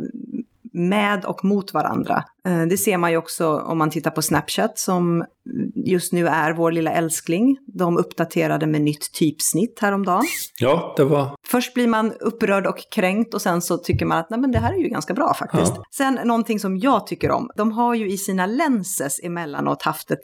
med 0.72 1.24
och 1.24 1.44
mot 1.44 1.74
varandra. 1.74 2.24
Eh, 2.46 2.62
det 2.62 2.76
ser 2.76 2.98
man 2.98 3.10
ju 3.10 3.16
också 3.16 3.58
om 3.58 3.78
man 3.78 3.90
tittar 3.90 4.10
på 4.10 4.22
Snapchat 4.22 4.78
som 4.78 5.24
just 5.74 6.12
nu 6.12 6.28
är 6.28 6.52
vår 6.52 6.72
lilla 6.72 6.92
älskling. 6.92 7.58
De 7.66 7.96
uppdaterade 7.96 8.66
med 8.66 8.80
nytt 8.80 9.12
typsnitt 9.12 9.78
häromdagen. 9.80 10.24
Ja, 10.58 10.94
det 10.96 11.04
var... 11.04 11.36
Först 11.46 11.74
blir 11.74 11.88
man 11.88 12.12
upprörd 12.12 12.66
och 12.66 12.78
kränkt 12.94 13.34
och 13.34 13.42
sen 13.42 13.62
så 13.62 13.78
tycker 13.78 14.06
man 14.06 14.18
att 14.18 14.30
Nej, 14.30 14.40
men 14.40 14.52
det 14.52 14.58
här 14.58 14.72
är 14.72 14.78
ju 14.78 14.88
ganska 14.88 15.14
bra 15.14 15.34
faktiskt. 15.34 15.72
Ja. 15.76 15.84
Sen 15.90 16.18
någonting 16.24 16.60
som 16.60 16.78
jag 16.78 17.06
tycker 17.06 17.30
om, 17.30 17.50
de 17.56 17.72
har 17.72 17.94
ju 17.94 18.10
i 18.10 18.18
sina 18.18 18.46
lenses 18.46 19.20
emellanåt 19.22 19.82
haft 19.82 20.10
ett 20.10 20.20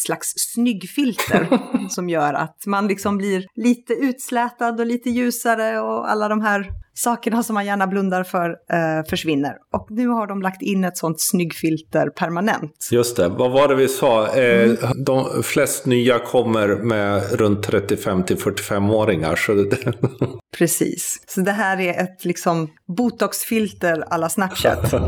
slags 0.00 0.32
snyggfilter 0.36 1.48
som 1.88 2.08
gör 2.08 2.34
att 2.34 2.66
man 2.66 2.86
liksom 2.86 3.16
blir 3.16 3.46
lite 3.54 3.92
utslätad 3.92 4.80
och 4.80 4.86
lite 4.86 5.10
ljusare 5.10 5.80
och 5.80 6.10
alla 6.10 6.28
de 6.28 6.40
här 6.40 6.70
sakerna 7.00 7.42
som 7.42 7.54
man 7.54 7.66
gärna 7.66 7.86
blundar 7.86 8.24
för 8.24 8.50
eh, 8.50 9.08
försvinner. 9.08 9.56
Och 9.72 9.86
nu 9.90 10.08
har 10.08 10.26
de 10.26 10.42
lagt 10.42 10.62
in 10.62 10.84
ett 10.84 10.96
sånt 10.96 11.20
snyggfilter 11.20 12.10
permanent. 12.10 12.88
Just 12.90 13.16
det, 13.16 13.28
vad 13.28 13.50
var 13.50 13.68
det 13.68 13.74
vi 13.74 13.88
sa? 13.88 14.36
Eh, 14.36 14.62
mm. 14.64 14.76
De 15.04 15.42
flest 15.42 15.86
nya 15.86 16.18
kommer 16.18 16.68
med 16.68 17.32
runt 17.32 17.62
35 17.62 18.22
till 18.22 18.36
45-åringar. 18.36 19.36
Så 19.36 19.54
det... 19.54 19.76
Precis, 20.58 21.22
så 21.26 21.40
det 21.40 21.52
här 21.52 21.80
är 21.80 22.02
ett 22.02 22.24
liksom 22.24 22.68
botoxfilter 22.96 24.04
alla 24.10 24.28
Snapchat. 24.28 24.94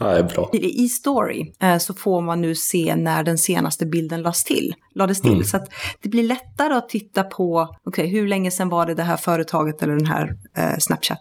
Ja, 0.00 0.06
det 0.06 0.18
är 0.18 0.22
bra. 0.22 0.50
I 0.52 0.88
Story 0.88 1.52
eh, 1.62 1.78
så 1.78 1.94
får 1.94 2.20
man 2.20 2.40
nu 2.40 2.54
se 2.54 2.96
när 2.96 3.22
den 3.22 3.38
senaste 3.38 3.86
bilden 3.86 4.22
lades 4.22 4.44
till. 4.44 4.74
Lades 4.94 5.20
till. 5.20 5.32
Mm. 5.32 5.44
Så 5.44 5.56
att 5.56 5.68
det 6.02 6.08
blir 6.08 6.22
lättare 6.22 6.74
att 6.74 6.88
titta 6.88 7.24
på, 7.24 7.76
okay, 7.84 8.06
hur 8.06 8.28
länge 8.28 8.50
sedan 8.50 8.68
var 8.68 8.86
det 8.86 8.94
det 8.94 9.02
här 9.02 9.16
företaget 9.16 9.82
eller 9.82 9.96
den 9.96 10.06
här 10.06 10.34
eh, 10.56 10.76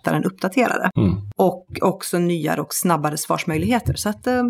Snapchattaren 0.07 0.23
uppdaterade. 0.23 0.91
Mm. 0.97 1.15
Och 1.35 1.65
också 1.81 2.17
nyare 2.17 2.61
och 2.61 2.73
snabbare 2.73 3.17
svarsmöjligheter. 3.17 3.93
Så 3.93 4.09
att 4.09 4.27
eh, 4.27 4.43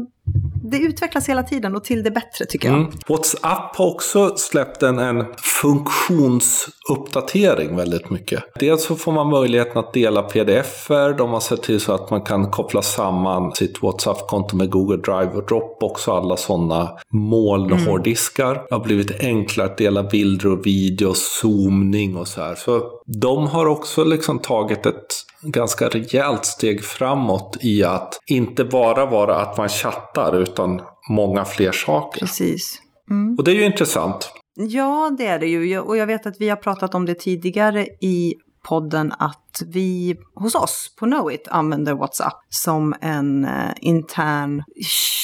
det 0.64 0.78
utvecklas 0.78 1.30
hela 1.30 1.44
tiden 1.44 1.76
och 1.76 1.84
till 1.84 2.04
det 2.04 2.12
bättre 2.12 2.46
tycker 2.46 2.68
jag. 2.68 2.78
Mm. 2.78 2.92
WhatsApp 3.08 3.76
har 3.76 3.94
också 3.94 4.34
släppt 4.38 4.84
en, 4.84 5.00
en 5.00 5.26
funktionsuppdatering 5.62 7.76
väldigt 7.76 8.10
mycket. 8.10 8.44
Dels 8.60 8.84
så 8.84 8.96
får 8.96 9.12
man 9.12 9.30
möjligheten 9.30 9.78
att 9.78 9.94
dela 9.94 10.24
pdf-er. 10.24 11.18
De 11.18 11.30
har 11.30 11.40
sett 11.40 11.64
till 11.64 11.80
så 11.80 11.94
att 11.94 12.10
man 12.10 12.22
kan 12.22 12.52
koppla 12.52 12.82
samman 12.82 13.52
sitt 13.56 13.84
WhatsApp-konto 13.84 14.56
med 14.56 14.70
Google 14.70 14.98
Drive 14.98 15.32
och 15.36 15.46
Dropbox 15.46 16.08
och 16.08 16.18
alla 16.18 16.38
sådana 16.38 16.90
molnhårddiskar. 17.14 18.52
Mm. 18.52 18.64
Det 18.70 18.76
har 18.76 18.84
blivit 18.84 19.12
enklare 19.20 19.68
att 19.68 19.78
dela 19.78 20.04
bilder 20.04 20.48
och 20.48 20.66
video, 20.66 21.14
zoomning 21.14 22.18
och 22.18 22.28
så 22.28 22.42
här. 22.42 22.56
Så 22.56 22.82
de 23.22 23.48
har 23.48 23.66
också 23.66 24.04
liksom 24.04 24.40
tagit 24.40 24.86
ett 24.86 25.27
ganska 25.42 25.90
rejält 25.90 26.46
steg 26.46 26.84
framåt 26.84 27.58
i 27.62 27.84
att 27.84 28.20
inte 28.26 28.64
bara 28.66 29.06
vara 29.06 29.36
att 29.36 29.58
man 29.58 29.70
chattar 29.70 30.42
utan 30.42 30.82
många 31.10 31.46
fler 31.46 31.72
saker. 31.72 32.20
Precis. 32.20 32.82
Mm. 33.10 33.36
Och 33.38 33.44
det 33.44 33.52
är 33.52 33.56
ju 33.56 33.66
intressant. 33.66 34.32
Ja, 34.56 35.16
det 35.18 35.26
är 35.26 35.40
det 35.40 35.48
ju. 35.48 35.80
Och 35.80 35.98
jag 35.98 36.08
vet 36.08 36.26
att 36.26 36.36
vi 36.40 36.50
har 36.50 36.56
pratat 36.56 36.96
om 36.96 37.06
det 37.06 37.16
tidigare 37.16 37.86
i 38.02 38.36
podden 38.68 39.14
att 39.20 39.62
vi 39.66 40.18
hos 40.36 40.56
oss 40.56 40.96
på 41.00 41.06
Knowit 41.06 41.48
använder 41.48 41.94
WhatsApp 41.94 42.40
som 42.50 42.96
en 43.02 43.46
eh, 43.46 43.72
intern 43.82 44.64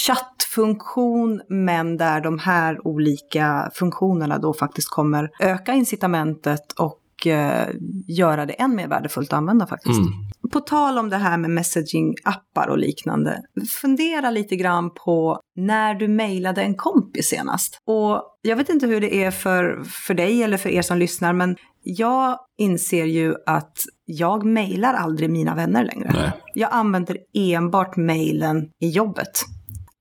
chattfunktion 0.05 1.41
men 1.49 1.97
där 1.97 2.21
de 2.21 2.39
här 2.39 2.87
olika 2.87 3.71
funktionerna 3.73 4.37
då 4.37 4.53
faktiskt 4.53 4.89
kommer 4.89 5.29
öka 5.39 5.73
incitamentet 5.73 6.71
och 6.79 6.99
eh, 7.27 7.67
göra 8.07 8.45
det 8.45 8.53
än 8.53 8.75
mer 8.75 8.87
värdefullt 8.87 9.33
att 9.33 9.37
använda 9.37 9.67
faktiskt. 9.67 9.99
Mm. 9.99 10.11
På 10.51 10.59
tal 10.59 10.97
om 10.97 11.09
det 11.09 11.17
här 11.17 11.37
med 11.37 11.49
messaging-appar 11.49 12.67
och 12.67 12.77
liknande, 12.77 13.41
fundera 13.81 14.31
lite 14.31 14.55
grann 14.55 14.93
på 14.93 15.39
när 15.55 15.95
du 15.95 16.07
mejlade 16.07 16.61
en 16.61 16.75
kompis 16.75 17.27
senast. 17.27 17.77
Och 17.87 18.23
jag 18.41 18.55
vet 18.55 18.69
inte 18.69 18.87
hur 18.87 19.01
det 19.01 19.23
är 19.23 19.31
för, 19.31 19.83
för 19.83 20.13
dig 20.13 20.43
eller 20.43 20.57
för 20.57 20.69
er 20.69 20.81
som 20.81 20.97
lyssnar, 20.97 21.33
men 21.33 21.55
jag 21.83 22.37
inser 22.57 23.05
ju 23.05 23.35
att 23.45 23.77
jag 24.05 24.45
mejlar 24.45 24.93
aldrig 24.93 25.29
mina 25.29 25.55
vänner 25.55 25.83
längre. 25.83 26.11
Nej. 26.13 26.31
Jag 26.53 26.69
använder 26.73 27.17
enbart 27.33 27.97
mejlen 27.97 28.69
i 28.81 28.89
jobbet. 28.89 29.45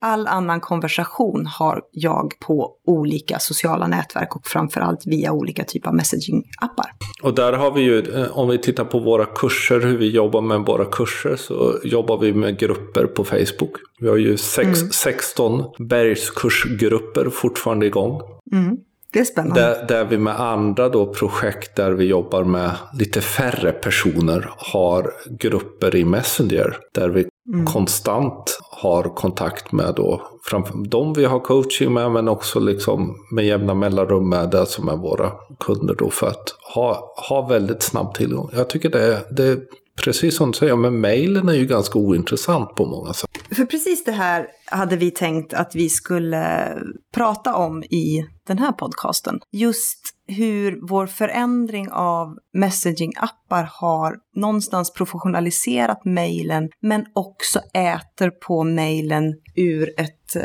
All 0.05 0.27
annan 0.27 0.61
konversation 0.61 1.47
har 1.47 1.83
jag 1.93 2.33
på 2.41 2.73
olika 2.87 3.39
sociala 3.39 3.87
nätverk 3.87 4.37
och 4.37 4.47
framförallt 4.47 5.07
via 5.07 5.33
olika 5.33 5.65
typer 5.65 5.89
av 5.89 5.95
messaging-appar. 5.95 6.87
Och 7.23 7.35
där 7.35 7.53
har 7.53 7.73
vi 7.73 7.81
ju, 7.81 7.99
eh, 7.99 8.39
om 8.39 8.49
vi 8.49 8.59
tittar 8.59 8.85
på 8.85 8.99
våra 8.99 9.25
kurser, 9.25 9.81
hur 9.81 9.99
vi 9.99 10.11
jobbar 10.11 10.41
med 10.41 10.61
våra 10.61 10.85
kurser, 10.85 11.37
så 11.37 11.75
jobbar 11.85 12.19
vi 12.19 12.33
med 12.33 12.59
grupper 12.59 13.07
på 13.07 13.25
Facebook. 13.25 13.73
Vi 14.01 14.09
har 14.09 14.17
ju 14.17 14.37
sex, 14.37 14.81
mm. 14.81 14.93
16 14.93 15.65
bergskursgrupper 15.79 17.31
fortfarande 17.31 17.87
igång. 17.87 18.21
Mm. 18.53 18.77
Det 19.13 19.19
är 19.19 19.25
spännande. 19.25 19.61
Där, 19.61 19.87
där, 19.89 20.05
vi 20.05 20.19
med 20.19 20.41
andra 20.41 20.89
då 20.89 21.15
projekt 21.15 21.77
där 21.77 21.93
vi 21.93 22.05
jobbar 22.05 22.45
med 22.45 22.71
lite 22.99 23.21
färre 23.21 23.73
personer 23.73 24.51
har 24.57 25.13
grupper 25.31 25.97
i 25.97 26.05
Messenger. 26.05 26.77
Där 26.95 27.09
vi 27.09 27.27
mm. 27.53 27.67
konstant 27.67 28.59
har 28.83 29.15
kontakt 29.15 29.73
med 29.73 29.95
då, 29.97 30.23
framför 30.43 30.75
de 30.89 31.13
vi 31.13 31.25
har 31.25 31.41
coaching 31.41 31.93
med 31.93 32.11
men 32.11 32.29
också 32.29 32.61
liksom 32.61 33.17
med 33.31 33.47
jämna 33.47 33.75
mellanrum 33.75 34.29
med 34.29 34.51
det 34.51 34.67
som 34.67 34.89
är 34.89 34.97
våra 34.97 35.33
kunder 35.61 35.95
då 35.95 36.11
för 36.11 36.27
att 36.27 36.55
ha, 36.75 37.15
ha 37.29 37.47
väldigt 37.47 37.83
snabb 37.83 38.15
tillgång. 38.15 38.51
Jag 38.53 38.71
tycker 38.71 38.91
det, 38.91 39.27
det 39.31 39.59
Precis 39.97 40.37
som 40.37 40.51
du 40.51 40.59
säger, 40.59 40.77
men 40.77 41.01
mejlen 41.01 41.49
är 41.49 41.55
ju 41.55 41.67
ganska 41.67 41.99
ointressant 41.99 42.75
på 42.75 42.87
många 42.87 43.13
sätt. 43.13 43.31
För 43.57 43.65
precis 43.65 44.05
det 44.05 44.13
här 44.13 44.47
hade 44.67 44.97
vi 44.97 45.11
tänkt 45.11 45.55
att 45.55 45.75
vi 45.75 45.89
skulle 45.89 46.75
prata 47.15 47.55
om 47.55 47.83
i 47.83 48.27
den 48.47 48.59
här 48.59 48.73
podcasten. 48.73 49.41
Just 49.53 49.99
hur 50.27 50.89
vår 50.89 51.07
förändring 51.07 51.89
av 51.93 52.37
messaging-appar 52.53 53.69
har 53.81 54.17
någonstans 54.35 54.93
professionaliserat 54.93 56.05
mejlen, 56.05 56.69
men 56.81 57.05
också 57.15 57.59
äter 57.75 58.31
på 58.31 58.65
mejlen 58.65 59.35
ur 59.57 60.01
ett 60.01 60.37
eh, 60.37 60.43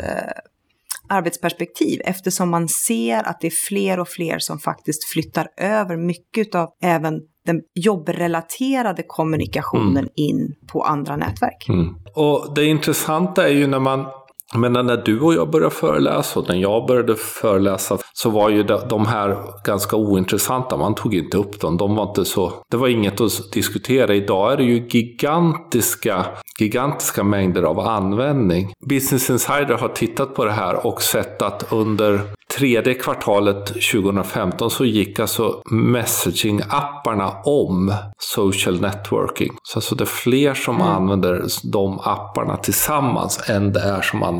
arbetsperspektiv 1.08 2.00
eftersom 2.04 2.50
man 2.50 2.68
ser 2.68 3.28
att 3.28 3.40
det 3.40 3.46
är 3.46 3.68
fler 3.68 4.00
och 4.00 4.08
fler 4.08 4.38
som 4.38 4.58
faktiskt 4.58 5.04
flyttar 5.04 5.48
över 5.56 5.96
mycket 5.96 6.54
av 6.54 6.68
även 6.82 7.20
den 7.46 7.60
jobbrelaterade 7.74 9.02
kommunikationen 9.06 9.96
mm. 9.96 10.10
in 10.14 10.54
på 10.72 10.82
andra 10.82 11.16
nätverk. 11.16 11.68
Mm. 11.68 11.94
Och 12.14 12.54
det 12.54 12.64
intressanta 12.64 13.48
är 13.48 13.52
ju 13.52 13.66
när 13.66 13.78
man 13.78 14.06
men 14.54 14.72
när 14.72 15.02
du 15.04 15.20
och 15.20 15.34
jag 15.34 15.50
började 15.50 15.74
föreläsa 15.74 16.40
och 16.40 16.48
när 16.48 16.56
jag 16.56 16.86
började 16.86 17.14
föreläsa 17.14 17.98
så 18.12 18.30
var 18.30 18.50
ju 18.50 18.62
de 18.62 19.06
här 19.06 19.36
ganska 19.64 19.96
ointressanta. 19.96 20.76
Man 20.76 20.94
tog 20.94 21.14
inte 21.14 21.36
upp 21.36 21.60
dem. 21.60 21.76
De 21.76 21.94
var 21.94 22.08
inte 22.08 22.24
så, 22.24 22.52
det 22.70 22.76
var 22.76 22.88
inget 22.88 23.20
att 23.20 23.52
diskutera. 23.52 24.14
Idag 24.14 24.52
är 24.52 24.56
det 24.56 24.64
ju 24.64 24.86
gigantiska, 24.88 26.26
gigantiska 26.58 27.24
mängder 27.24 27.62
av 27.62 27.80
användning. 27.80 28.72
Business 28.88 29.30
Insider 29.30 29.78
har 29.78 29.88
tittat 29.88 30.34
på 30.34 30.44
det 30.44 30.52
här 30.52 30.86
och 30.86 31.02
sett 31.02 31.42
att 31.42 31.72
under 31.72 32.20
tredje 32.58 32.94
kvartalet 32.94 33.66
2015 33.66 34.70
så 34.70 34.84
gick 34.84 35.20
alltså 35.20 35.62
messaging-apparna 35.70 37.32
om 37.44 37.94
social 38.18 38.80
networking. 38.80 39.52
Så 39.62 39.78
alltså 39.78 39.94
det 39.94 40.04
är 40.04 40.06
fler 40.06 40.54
som 40.54 40.74
mm. 40.74 40.88
använder 40.88 41.44
de 41.72 41.98
apparna 41.98 42.56
tillsammans 42.56 43.50
än 43.50 43.72
det 43.72 43.80
är 43.80 44.00
som 44.00 44.22
använder 44.22 44.37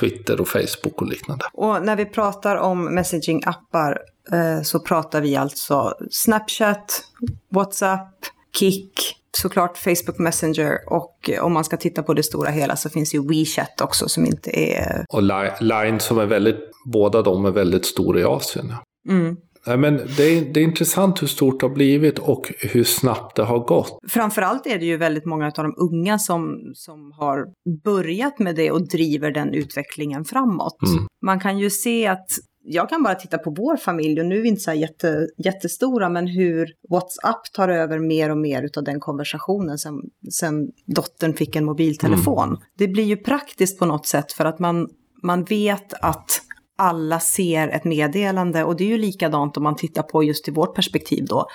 Twitter 0.00 0.40
och 0.40 0.48
Facebook 0.48 1.02
och 1.02 1.06
liknande. 1.06 1.44
Och 1.52 1.82
när 1.82 1.96
vi 1.96 2.06
pratar 2.06 2.56
om 2.56 2.98
messaging-appar 2.98 3.98
eh, 4.32 4.62
så 4.62 4.80
pratar 4.80 5.20
vi 5.20 5.36
alltså 5.36 5.94
Snapchat, 6.10 7.04
WhatsApp, 7.48 8.14
Kik, 8.56 9.16
såklart 9.36 9.78
Facebook 9.78 10.18
Messenger 10.18 10.78
och 10.86 11.30
om 11.40 11.52
man 11.52 11.64
ska 11.64 11.76
titta 11.76 12.02
på 12.02 12.14
det 12.14 12.22
stora 12.22 12.50
hela 12.50 12.76
så 12.76 12.90
finns 12.90 13.14
ju 13.14 13.28
WeChat 13.28 13.80
också 13.80 14.08
som 14.08 14.26
inte 14.26 14.50
är... 14.50 15.04
Och 15.08 15.22
Line 15.60 16.00
som 16.00 16.18
är 16.18 16.26
väldigt, 16.26 16.70
båda 16.84 17.22
de 17.22 17.44
är 17.44 17.50
väldigt 17.50 17.86
stora 17.86 18.20
i 18.20 18.24
Asien. 18.24 18.74
Mm. 19.08 19.36
Men 19.66 19.96
det 20.16 20.22
är, 20.22 20.52
det 20.52 20.60
är 20.60 20.64
intressant 20.64 21.22
hur 21.22 21.26
stort 21.26 21.60
det 21.60 21.66
har 21.66 21.74
blivit 21.74 22.18
och 22.18 22.52
hur 22.58 22.84
snabbt 22.84 23.36
det 23.36 23.42
har 23.42 23.58
gått. 23.58 23.98
Framförallt 24.08 24.66
är 24.66 24.78
det 24.78 24.84
ju 24.84 24.96
väldigt 24.96 25.26
många 25.26 25.46
av 25.46 25.52
de 25.64 25.74
unga 25.76 26.18
som, 26.18 26.72
som 26.74 27.12
har 27.12 27.46
börjat 27.84 28.38
med 28.38 28.56
det 28.56 28.70
och 28.70 28.88
driver 28.88 29.30
den 29.30 29.54
utvecklingen 29.54 30.24
framåt. 30.24 30.78
Mm. 30.92 31.06
Man 31.22 31.40
kan 31.40 31.58
ju 31.58 31.70
se 31.70 32.06
att 32.06 32.26
jag 32.62 32.88
kan 32.88 33.02
bara 33.02 33.14
titta 33.14 33.38
på 33.38 33.50
vår 33.50 33.76
familj 33.76 34.20
och 34.20 34.26
nu 34.26 34.38
är 34.38 34.42
vi 34.42 34.48
inte 34.48 34.60
så 34.60 34.70
här 34.70 34.78
jätte, 34.78 35.26
jättestora, 35.44 36.08
men 36.08 36.26
hur 36.26 36.68
WhatsApp 36.90 37.52
tar 37.52 37.68
över 37.68 37.98
mer 37.98 38.30
och 38.30 38.38
mer 38.38 38.68
av 38.76 38.84
den 38.84 39.00
konversationen 39.00 39.78
sen, 39.78 39.94
sen 40.32 40.68
dottern 40.86 41.34
fick 41.34 41.56
en 41.56 41.64
mobiltelefon. 41.64 42.48
Mm. 42.48 42.60
Det 42.78 42.88
blir 42.88 43.04
ju 43.04 43.16
praktiskt 43.16 43.78
på 43.78 43.86
något 43.86 44.06
sätt 44.06 44.32
för 44.32 44.44
att 44.44 44.58
man, 44.58 44.88
man 45.22 45.44
vet 45.44 45.94
att 45.94 46.42
alla 46.80 47.20
ser 47.20 47.68
ett 47.68 47.84
meddelande 47.84 48.64
och 48.64 48.76
det 48.76 48.84
är 48.84 48.88
ju 48.88 48.98
likadant 48.98 49.56
om 49.56 49.62
man 49.62 49.76
tittar 49.76 50.02
på 50.02 50.22
just 50.22 50.48
i 50.48 50.50
vårt 50.50 50.74
perspektiv 50.74 51.26
då 51.26 51.46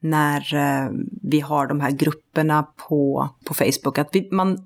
när 0.00 0.54
eh, 0.54 0.90
vi 1.22 1.40
har 1.40 1.66
de 1.66 1.80
här 1.80 1.90
grupperna 1.90 2.62
på, 2.88 3.28
på 3.46 3.54
Facebook. 3.54 3.98
Att 3.98 4.08
vi, 4.12 4.28
man 4.30 4.58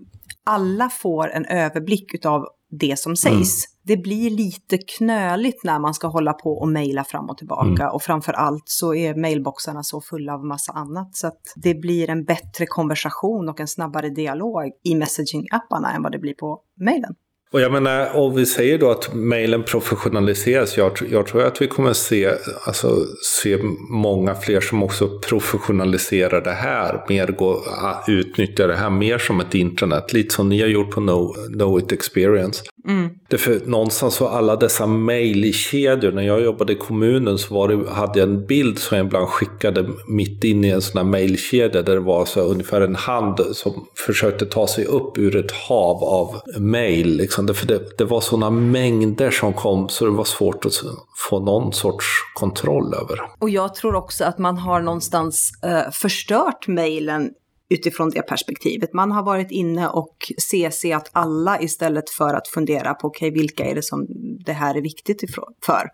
alla 0.44 0.88
får 0.88 1.30
en 1.30 1.44
överblick 1.44 2.14
utav 2.14 2.46
det 2.70 2.98
som 2.98 3.16
sägs. 3.16 3.66
Mm. 3.66 3.76
Det 3.82 3.96
blir 3.96 4.30
lite 4.30 4.78
knöligt 4.78 5.64
när 5.64 5.78
man 5.78 5.94
ska 5.94 6.06
hålla 6.06 6.32
på 6.32 6.50
och 6.50 6.68
mejla 6.68 7.04
fram 7.04 7.30
och 7.30 7.38
tillbaka. 7.38 7.82
Mm. 7.82 7.94
Och 7.94 8.02
framför 8.02 8.32
allt 8.32 8.64
så 8.66 8.94
är 8.94 9.14
mailboxarna 9.14 9.82
så 9.82 10.00
fulla 10.00 10.34
av 10.34 10.44
massa 10.44 10.72
annat. 10.72 11.16
Så 11.16 11.26
att 11.26 11.40
det 11.56 11.74
blir 11.74 12.10
en 12.10 12.24
bättre 12.24 12.66
konversation 12.66 13.48
och 13.48 13.60
en 13.60 13.68
snabbare 13.68 14.08
dialog 14.08 14.70
i 14.84 14.94
messaging-apparna 14.94 15.92
än 15.94 16.02
vad 16.02 16.12
det 16.12 16.18
blir 16.18 16.34
på 16.34 16.60
mejlen. 16.76 17.14
Och 17.56 17.62
jag 17.62 17.72
menar, 17.72 18.16
om 18.16 18.34
vi 18.34 18.46
säger 18.46 18.78
då 18.78 18.90
att 18.90 19.14
mejlen 19.14 19.62
professionaliseras, 19.62 20.76
jag, 20.76 20.92
jag, 21.10 21.26
tror 21.26 21.42
att 21.42 21.62
vi 21.62 21.66
kommer 21.66 21.92
se, 21.92 22.30
alltså, 22.66 23.06
se 23.22 23.58
många 23.90 24.34
fler 24.34 24.60
som 24.60 24.82
också 24.82 25.20
professionaliserar 25.28 26.40
det 26.40 26.52
här, 26.52 27.04
mer 27.08 27.26
gå, 27.26 27.64
utnyttjar 28.08 28.68
det 28.68 28.76
här 28.76 28.90
mer 28.90 29.18
som 29.18 29.40
ett 29.40 29.54
internet, 29.54 30.12
lite 30.12 30.34
som 30.34 30.48
ni 30.48 30.60
har 30.60 30.68
gjort 30.68 30.90
på 30.90 31.00
Know, 31.00 31.34
know 31.52 31.78
It 31.78 31.92
Experience. 31.92 32.62
Mm. 32.86 33.10
Därför 33.28 33.60
någonstans 33.66 34.14
så 34.14 34.28
alla 34.28 34.56
dessa 34.56 34.86
mejlkedjor, 34.86 36.12
när 36.12 36.22
jag 36.22 36.42
jobbade 36.42 36.72
i 36.72 36.76
kommunen 36.76 37.38
så 37.38 37.54
var 37.54 37.68
det, 37.68 37.90
hade 37.90 38.18
jag 38.18 38.28
en 38.28 38.46
bild 38.46 38.78
som 38.78 38.96
jag 38.96 39.06
ibland 39.06 39.28
skickade 39.28 39.88
mitt 40.08 40.44
in 40.44 40.64
i 40.64 40.68
en 40.68 40.82
sån 40.82 40.98
här 40.98 41.04
mejlkedja 41.04 41.82
där 41.82 41.94
det 41.94 42.00
var 42.00 42.24
så 42.24 42.40
ungefär 42.40 42.80
en 42.80 42.94
hand 42.94 43.40
som 43.52 43.86
försökte 44.06 44.46
ta 44.46 44.66
sig 44.66 44.84
upp 44.84 45.18
ur 45.18 45.36
ett 45.36 45.52
hav 45.52 46.04
av 46.04 46.40
mejl. 46.58 47.16
Liksom. 47.16 47.46
Därför 47.46 47.66
det, 47.66 47.98
det 47.98 48.04
var 48.04 48.20
sådana 48.20 48.50
mängder 48.50 49.30
som 49.30 49.52
kom 49.52 49.88
så 49.88 50.04
det 50.04 50.10
var 50.10 50.24
svårt 50.24 50.64
att 50.64 50.72
få 51.30 51.40
någon 51.40 51.72
sorts 51.72 52.06
kontroll 52.34 52.94
över. 52.94 53.20
Och 53.38 53.50
jag 53.50 53.74
tror 53.74 53.94
också 53.94 54.24
att 54.24 54.38
man 54.38 54.58
har 54.58 54.80
någonstans 54.80 55.50
eh, 55.62 55.90
förstört 55.92 56.66
mejlen 56.66 57.30
utifrån 57.68 58.10
det 58.10 58.22
perspektivet. 58.22 58.92
Man 58.92 59.12
har 59.12 59.22
varit 59.22 59.50
inne 59.50 59.88
och 59.88 60.32
CC 60.38 60.84
att 60.92 61.10
alla 61.12 61.60
istället 61.60 62.10
för 62.10 62.34
att 62.34 62.48
fundera 62.48 62.94
på 62.94 63.08
okej, 63.08 63.28
okay, 63.28 63.40
vilka 63.40 63.64
är 63.64 63.74
det 63.74 63.82
som 63.82 64.06
det 64.44 64.52
här 64.52 64.74
är 64.74 64.82
viktigt 64.82 65.34
för? 65.66 65.90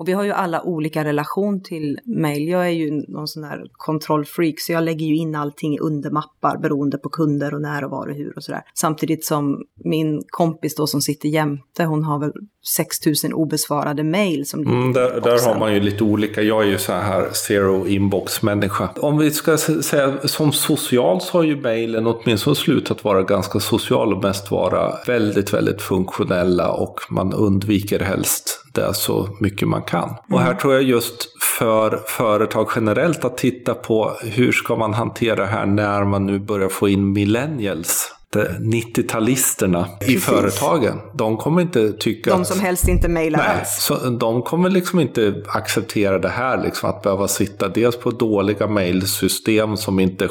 Och 0.00 0.08
vi 0.08 0.12
har 0.12 0.24
ju 0.24 0.32
alla 0.32 0.62
olika 0.62 1.04
relation 1.04 1.62
till 1.62 1.98
mail. 2.04 2.48
Jag 2.48 2.66
är 2.66 2.70
ju 2.70 3.02
någon 3.08 3.28
sån 3.28 3.44
här 3.44 3.66
kontrollfreak, 3.72 4.60
så 4.60 4.72
jag 4.72 4.84
lägger 4.84 5.06
ju 5.06 5.16
in 5.16 5.34
allting 5.34 5.74
i 5.74 5.78
undermappar 5.78 6.58
beroende 6.58 6.98
på 6.98 7.08
kunder 7.08 7.54
och 7.54 7.62
när 7.62 7.84
och 7.84 7.90
var 7.90 8.06
och 8.08 8.14
hur 8.14 8.36
och 8.36 8.44
sådär. 8.44 8.62
Samtidigt 8.74 9.24
som 9.24 9.62
min 9.84 10.22
kompis 10.26 10.74
då 10.74 10.86
som 10.86 11.00
sitter 11.00 11.28
jämte, 11.28 11.84
hon 11.84 12.04
har 12.04 12.18
väl 12.18 12.32
6000 12.66 13.32
obesvarade 13.32 14.04
mail 14.04 14.46
som 14.46 14.60
mm, 14.60 14.92
där, 14.92 15.20
där 15.20 15.46
har 15.46 15.58
man 15.58 15.74
ju 15.74 15.80
lite 15.80 16.04
olika. 16.04 16.42
Jag 16.42 16.62
är 16.62 16.68
ju 16.68 16.78
så 16.78 16.92
här 16.92 17.28
zero 17.32 17.86
inbox 17.86 18.42
människa. 18.42 18.88
Om 18.96 19.18
vi 19.18 19.30
ska 19.30 19.58
säga 19.58 20.18
som 20.24 20.52
social 20.52 21.20
så 21.20 21.38
har 21.38 21.42
ju 21.42 21.60
mailen 21.60 22.06
åtminstone 22.06 22.56
slutat 22.56 23.04
vara 23.04 23.22
ganska 23.22 23.60
social 23.60 24.14
och 24.14 24.22
mest 24.22 24.50
vara 24.50 24.92
väldigt, 25.06 25.54
väldigt 25.54 25.82
funktionella 25.82 26.72
och 26.72 27.00
man 27.10 27.32
undviker 27.32 28.00
helst 28.00 28.59
det 28.72 28.94
så 28.94 29.28
mycket 29.40 29.68
man 29.68 29.82
kan. 29.82 30.08
Mm. 30.08 30.18
Och 30.32 30.40
här 30.40 30.54
tror 30.54 30.74
jag 30.74 30.82
just 30.82 31.42
för 31.58 32.00
företag 32.06 32.68
generellt 32.74 33.24
att 33.24 33.38
titta 33.38 33.74
på 33.74 34.16
hur 34.22 34.52
ska 34.52 34.76
man 34.76 34.94
hantera 34.94 35.36
det 35.36 35.46
här 35.46 35.66
när 35.66 36.04
man 36.04 36.26
nu 36.26 36.38
börjar 36.38 36.68
få 36.68 36.88
in 36.88 37.12
millennials 37.12 38.12
90-talisterna 38.34 39.86
i 40.00 40.16
företagen. 40.16 41.00
De 41.14 41.36
kommer 41.36 41.62
inte 41.62 41.92
tycka... 41.92 42.30
De 42.30 42.44
som 42.44 42.60
helst 42.60 42.88
inte 42.88 43.08
mejlar 43.08 43.40
alls. 43.40 43.76
Så 43.80 43.94
de 43.94 44.42
kommer 44.42 44.70
liksom 44.70 45.00
inte 45.00 45.42
acceptera 45.48 46.18
det 46.18 46.28
här, 46.28 46.62
liksom, 46.62 46.90
att 46.90 47.02
behöva 47.02 47.28
sitta 47.28 47.68
dels 47.68 47.96
på 47.96 48.10
dåliga 48.10 48.66
mejlsystem 48.66 49.76
som 49.76 50.00
inte 50.00 50.28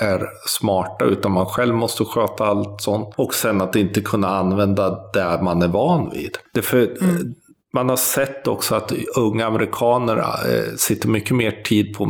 är 0.00 0.28
smarta, 0.46 1.04
utan 1.04 1.32
man 1.32 1.46
själv 1.46 1.74
måste 1.74 2.04
sköta 2.04 2.44
allt 2.44 2.80
sånt. 2.80 3.14
Och 3.16 3.34
sen 3.34 3.60
att 3.60 3.76
inte 3.76 4.00
kunna 4.00 4.28
använda 4.28 5.10
det 5.12 5.42
man 5.42 5.62
är 5.62 5.68
van 5.68 6.10
vid. 6.10 6.38
Därför, 6.54 7.02
mm 7.02 7.34
man 7.72 7.88
har 7.88 7.96
sett 7.96 8.46
också 8.46 8.74
att 8.74 8.92
unga 9.16 9.46
amerikaner 9.46 10.16
eh, 10.16 10.74
sitter 10.76 11.08
mycket 11.08 11.36
mer 11.36 11.62
tid 11.64 11.94
på 11.96 12.06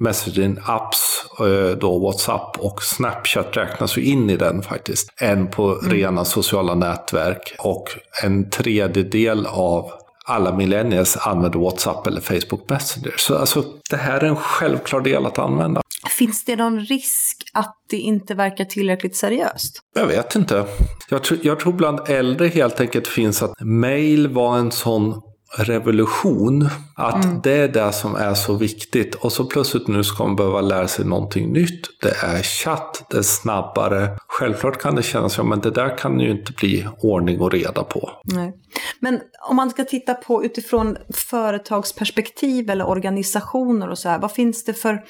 messaging-apps, 0.00 1.24
eh, 1.40 1.78
då 1.78 1.98
WhatsApp 1.98 2.58
och 2.58 2.82
Snapchat 2.82 3.56
räknas 3.56 3.98
ju 3.98 4.02
in 4.04 4.30
i 4.30 4.36
den 4.36 4.62
faktiskt, 4.62 5.08
än 5.20 5.50
på 5.50 5.78
mm. 5.78 5.90
rena 5.90 6.24
sociala 6.24 6.74
nätverk. 6.74 7.54
Och 7.58 7.84
en 8.24 8.50
tredjedel 8.50 9.46
av 9.46 9.90
alla 10.26 10.56
millennials 10.56 11.16
använder 11.16 11.58
WhatsApp 11.58 12.06
eller 12.06 12.20
Facebook 12.20 12.70
Messenger. 12.70 13.14
Så 13.16 13.38
alltså, 13.38 13.64
det 13.90 13.96
här 13.96 14.20
är 14.20 14.24
en 14.24 14.36
självklar 14.36 15.00
del 15.00 15.26
att 15.26 15.38
använda. 15.38 15.82
Finns 16.18 16.44
det 16.44 16.56
någon 16.56 16.80
risk 16.80 17.50
att 17.52 17.76
det 17.90 17.96
inte 17.96 18.34
verkar 18.34 18.64
tillräckligt 18.64 19.16
seriöst? 19.16 19.80
Jag 19.94 20.06
vet 20.06 20.34
inte. 20.34 20.66
Jag, 21.08 21.24
tr 21.24 21.34
jag 21.42 21.60
tror 21.60 21.72
bland 21.72 22.00
äldre 22.08 22.48
helt 22.48 22.80
enkelt 22.80 23.08
finns 23.08 23.42
att 23.42 23.60
mail 23.60 24.28
var 24.28 24.58
en 24.58 24.70
sån 24.70 25.22
revolution. 25.58 26.68
Att 26.94 27.24
mm. 27.24 27.40
det 27.42 27.52
är 27.52 27.68
det 27.68 27.92
som 27.92 28.14
är 28.14 28.34
så 28.34 28.54
viktigt. 28.54 29.14
Och 29.14 29.32
så 29.32 29.44
plötsligt 29.44 29.88
nu 29.88 30.04
ska 30.04 30.24
man 30.24 30.36
behöva 30.36 30.60
lära 30.60 30.88
sig 30.88 31.04
någonting 31.04 31.52
nytt. 31.52 31.86
Det 32.02 32.16
är 32.22 32.42
chatt, 32.42 33.06
det 33.10 33.18
är 33.18 33.22
snabbare. 33.22 34.18
Självklart 34.28 34.82
kan 34.82 34.94
det 34.94 35.02
kännas 35.02 35.32
som, 35.32 35.48
men 35.48 35.60
det 35.60 35.70
där 35.70 35.98
kan 35.98 36.20
ju 36.20 36.30
inte 36.30 36.52
bli 36.52 36.86
ordning 36.98 37.40
och 37.40 37.52
reda 37.52 37.84
på. 37.84 38.10
Nej. 38.24 38.52
Men 39.00 39.20
om 39.48 39.56
man 39.56 39.70
ska 39.70 39.84
titta 39.84 40.14
på 40.14 40.44
utifrån 40.44 40.96
företagsperspektiv 41.14 42.70
eller 42.70 42.88
organisationer 42.88 43.88
och 43.88 43.98
så 43.98 44.08
här, 44.08 44.18
vad 44.18 44.32
finns 44.32 44.64
det 44.64 44.74
för 44.74 45.04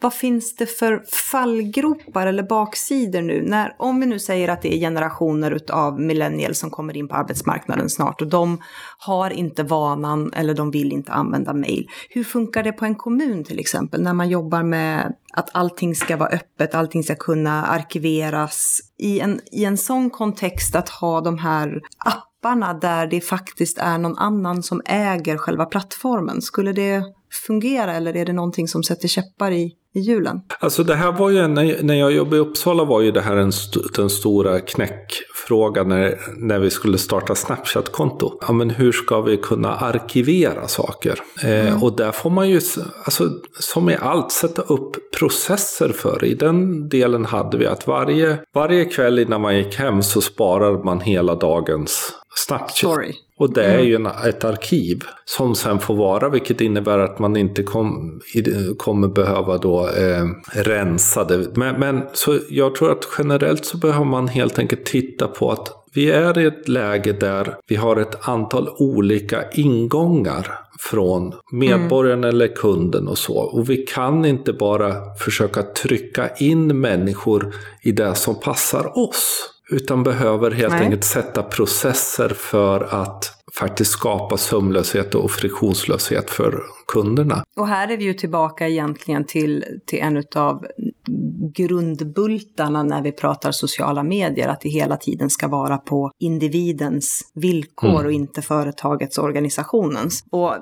vad 0.00 0.14
finns 0.14 0.56
det 0.56 0.66
för 0.66 1.04
fallgropar 1.30 2.26
eller 2.26 2.42
baksidor 2.42 3.22
nu? 3.22 3.42
När, 3.42 3.74
om 3.78 4.00
vi 4.00 4.06
nu 4.06 4.18
säger 4.18 4.48
att 4.48 4.62
det 4.62 4.74
är 4.74 4.78
generationer 4.78 5.58
av 5.72 6.00
millennials 6.00 6.58
som 6.58 6.70
kommer 6.70 6.96
in 6.96 7.08
på 7.08 7.14
arbetsmarknaden 7.14 7.90
snart 7.90 8.20
och 8.20 8.28
de 8.28 8.62
har 8.98 9.30
inte 9.30 9.62
vanan 9.62 10.32
eller 10.32 10.54
de 10.54 10.70
vill 10.70 10.92
inte 10.92 11.12
använda 11.12 11.54
mail. 11.54 11.88
Hur 12.10 12.24
funkar 12.24 12.62
det 12.62 12.72
på 12.72 12.84
en 12.84 12.94
kommun 12.94 13.44
till 13.44 13.58
exempel 13.58 14.02
när 14.02 14.12
man 14.12 14.28
jobbar 14.28 14.62
med 14.62 15.14
att 15.32 15.50
allting 15.52 15.94
ska 15.94 16.16
vara 16.16 16.28
öppet, 16.28 16.74
allting 16.74 17.02
ska 17.02 17.14
kunna 17.14 17.66
arkiveras. 17.66 18.80
I 18.98 19.20
en, 19.20 19.40
I 19.52 19.64
en 19.64 19.78
sån 19.78 20.10
kontext 20.10 20.76
att 20.76 20.88
ha 20.88 21.20
de 21.20 21.38
här 21.38 21.80
apparna 21.98 22.74
där 22.74 23.06
det 23.06 23.20
faktiskt 23.20 23.78
är 23.78 23.98
någon 23.98 24.18
annan 24.18 24.62
som 24.62 24.82
äger 24.84 25.36
själva 25.36 25.64
plattformen, 25.64 26.42
skulle 26.42 26.72
det 26.72 27.02
fungera 27.46 27.94
eller 27.94 28.16
är 28.16 28.24
det 28.24 28.32
någonting 28.32 28.68
som 28.68 28.82
sätter 28.82 29.08
käppar 29.08 29.50
i, 29.50 29.72
i 29.94 30.00
hjulen? 30.00 30.40
Alltså 30.60 30.84
det 30.84 30.94
här 30.94 31.12
var 31.12 31.30
ju, 31.30 31.46
när, 31.46 31.94
jag 31.94 32.12
jobbade 32.12 32.36
i 32.36 32.40
Uppsala 32.40 32.84
var 32.84 33.00
ju 33.00 33.10
det 33.10 33.20
här 33.20 33.36
en 33.36 33.48
st 33.48 33.80
den 33.96 34.10
stora 34.10 34.60
knäckfrågan 34.60 35.88
när, 35.88 36.18
när 36.36 36.58
vi 36.58 36.70
skulle 36.70 36.98
starta 36.98 37.34
Snapchat-konto. 37.34 38.38
Ja, 38.40 38.52
men 38.52 38.70
hur 38.70 38.92
ska 38.92 39.20
vi 39.20 39.36
kunna 39.36 39.74
arkivera 39.74 40.68
saker? 40.68 41.20
Eh, 41.42 41.50
mm. 41.50 41.66
Eh, 41.66 41.84
och 41.84 41.96
där 41.96 42.12
får 42.12 42.30
man 42.30 42.48
ju, 42.48 42.60
alltså, 43.04 43.30
som 43.58 43.90
i 43.90 43.96
allt, 44.00 44.32
sätta 44.32 44.62
upp 44.62 44.96
processer 45.18 45.88
för. 45.88 46.24
I 46.24 46.34
den 46.34 46.88
delen 46.88 47.24
hade 47.24 47.58
vi 47.58 47.66
att 47.66 47.86
varje, 47.86 48.38
varje 48.54 48.84
kväll 48.84 49.18
innan 49.18 49.40
man 49.40 49.56
gick 49.56 49.74
hem 49.74 50.02
så 50.02 50.20
sparade 50.20 50.84
man 50.84 51.00
hela 51.00 51.34
dagens 51.34 52.12
Snapchat. 52.34 52.76
Story. 52.76 53.14
Och 53.42 53.52
det 53.52 53.64
är 53.64 53.74
mm. 53.74 53.86
ju 53.86 53.94
en, 53.94 54.06
ett 54.06 54.44
arkiv 54.44 55.04
som 55.24 55.54
sen 55.54 55.78
får 55.78 55.94
vara, 55.94 56.28
vilket 56.28 56.60
innebär 56.60 56.98
att 56.98 57.18
man 57.18 57.36
inte 57.36 57.62
kom, 57.62 58.20
kommer 58.78 59.08
behöva 59.08 59.58
då 59.58 59.88
eh, 59.88 60.26
rensa 60.52 61.24
det. 61.24 61.56
Men, 61.56 61.80
men 61.80 62.02
så 62.12 62.38
jag 62.50 62.74
tror 62.74 62.92
att 62.92 63.08
generellt 63.18 63.64
så 63.64 63.76
behöver 63.76 64.04
man 64.04 64.28
helt 64.28 64.58
enkelt 64.58 64.84
titta 64.84 65.28
på 65.28 65.50
att 65.50 65.72
vi 65.94 66.10
är 66.10 66.38
i 66.38 66.46
ett 66.46 66.68
läge 66.68 67.12
där 67.12 67.56
vi 67.66 67.76
har 67.76 67.96
ett 67.96 68.28
antal 68.28 68.68
olika 68.78 69.50
ingångar 69.52 70.46
från 70.80 71.34
medborgaren 71.52 72.24
mm. 72.24 72.34
eller 72.34 72.48
kunden 72.48 73.08
och 73.08 73.18
så. 73.18 73.34
Och 73.34 73.70
vi 73.70 73.76
kan 73.76 74.24
inte 74.24 74.52
bara 74.52 75.14
försöka 75.14 75.62
trycka 75.62 76.28
in 76.36 76.80
människor 76.80 77.54
i 77.82 77.92
det 77.92 78.14
som 78.14 78.40
passar 78.40 78.98
oss. 78.98 79.51
Utan 79.72 80.02
behöver 80.02 80.50
helt 80.50 80.72
Nej. 80.72 80.84
enkelt 80.84 81.04
sätta 81.04 81.42
processer 81.42 82.28
för 82.28 83.02
att 83.02 83.42
faktiskt 83.58 83.90
skapa 83.90 84.36
sömlöshet 84.36 85.14
och 85.14 85.30
friktionslöshet 85.30 86.30
för 86.30 86.62
kunderna. 86.86 87.44
Och 87.56 87.68
här 87.68 87.90
är 87.90 87.96
vi 87.96 88.04
ju 88.04 88.14
tillbaka 88.14 88.68
egentligen 88.68 89.24
till, 89.24 89.64
till 89.86 89.98
en 89.98 90.22
av 90.34 90.66
grundbultarna 91.54 92.82
när 92.82 93.02
vi 93.02 93.12
pratar 93.12 93.52
sociala 93.52 94.02
medier, 94.02 94.48
att 94.48 94.60
det 94.60 94.68
hela 94.68 94.96
tiden 94.96 95.30
ska 95.30 95.48
vara 95.48 95.78
på 95.78 96.10
individens 96.18 97.30
villkor 97.34 97.90
mm. 97.90 98.06
och 98.06 98.12
inte 98.12 98.42
företagets 98.42 99.18
och 99.18 99.24
organisationens. 99.24 100.24
Och 100.30 100.54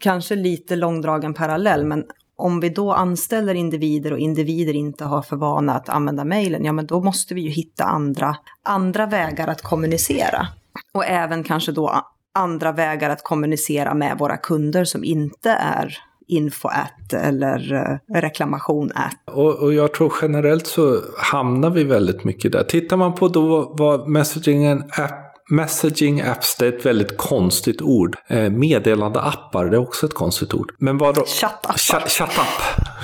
kanske 0.00 0.36
lite 0.36 0.76
långdragen 0.76 1.34
parallell, 1.34 1.86
men 1.86 2.04
om 2.40 2.60
vi 2.60 2.68
då 2.68 2.92
anställer 2.92 3.54
individer 3.54 4.12
och 4.12 4.18
individer 4.18 4.76
inte 4.76 5.04
har 5.04 5.22
för 5.22 5.36
vana 5.36 5.74
att 5.74 5.88
använda 5.88 6.24
mejlen, 6.24 6.64
ja 6.64 6.72
men 6.72 6.86
då 6.86 7.00
måste 7.00 7.34
vi 7.34 7.40
ju 7.40 7.50
hitta 7.50 7.84
andra, 7.84 8.36
andra 8.62 9.06
vägar 9.06 9.48
att 9.48 9.62
kommunicera. 9.62 10.48
Och 10.94 11.04
även 11.04 11.44
kanske 11.44 11.72
då 11.72 12.02
andra 12.34 12.72
vägar 12.72 13.10
att 13.10 13.24
kommunicera 13.24 13.94
med 13.94 14.18
våra 14.18 14.36
kunder 14.36 14.84
som 14.84 15.04
inte 15.04 15.50
är 15.50 15.98
info 16.30 16.68
at 16.68 17.12
eller 17.12 17.74
eh, 17.74 18.20
reklamation 18.20 18.90
at. 18.94 19.16
Och, 19.36 19.54
och, 19.54 19.74
jag 19.74 19.94
tror 19.94 20.12
generellt 20.22 20.66
så 20.66 21.00
hamnar 21.18 21.70
vi 21.70 21.84
väldigt 21.84 22.24
mycket 22.24 22.52
där. 22.52 22.62
Tittar 22.62 22.96
man 22.96 23.14
på 23.14 23.28
då 23.28 23.74
vad 23.78 24.08
messagingen 24.08 24.78
app 24.78 25.29
Messaging 25.50 26.20
apps, 26.20 26.56
det 26.56 26.66
är 26.66 26.72
ett 26.72 26.86
väldigt 26.86 27.16
konstigt 27.16 27.82
ord. 27.82 28.16
Eh, 28.26 28.50
meddelande 28.50 29.20
appar, 29.20 29.66
det 29.66 29.76
är 29.76 29.80
också 29.80 30.06
ett 30.06 30.14
konstigt 30.14 30.54
ord. 30.54 30.74
Men 30.78 30.98
vad 30.98 31.14
de, 31.14 31.24
Chattappar. 31.26 31.78
Ch. 31.78 32.22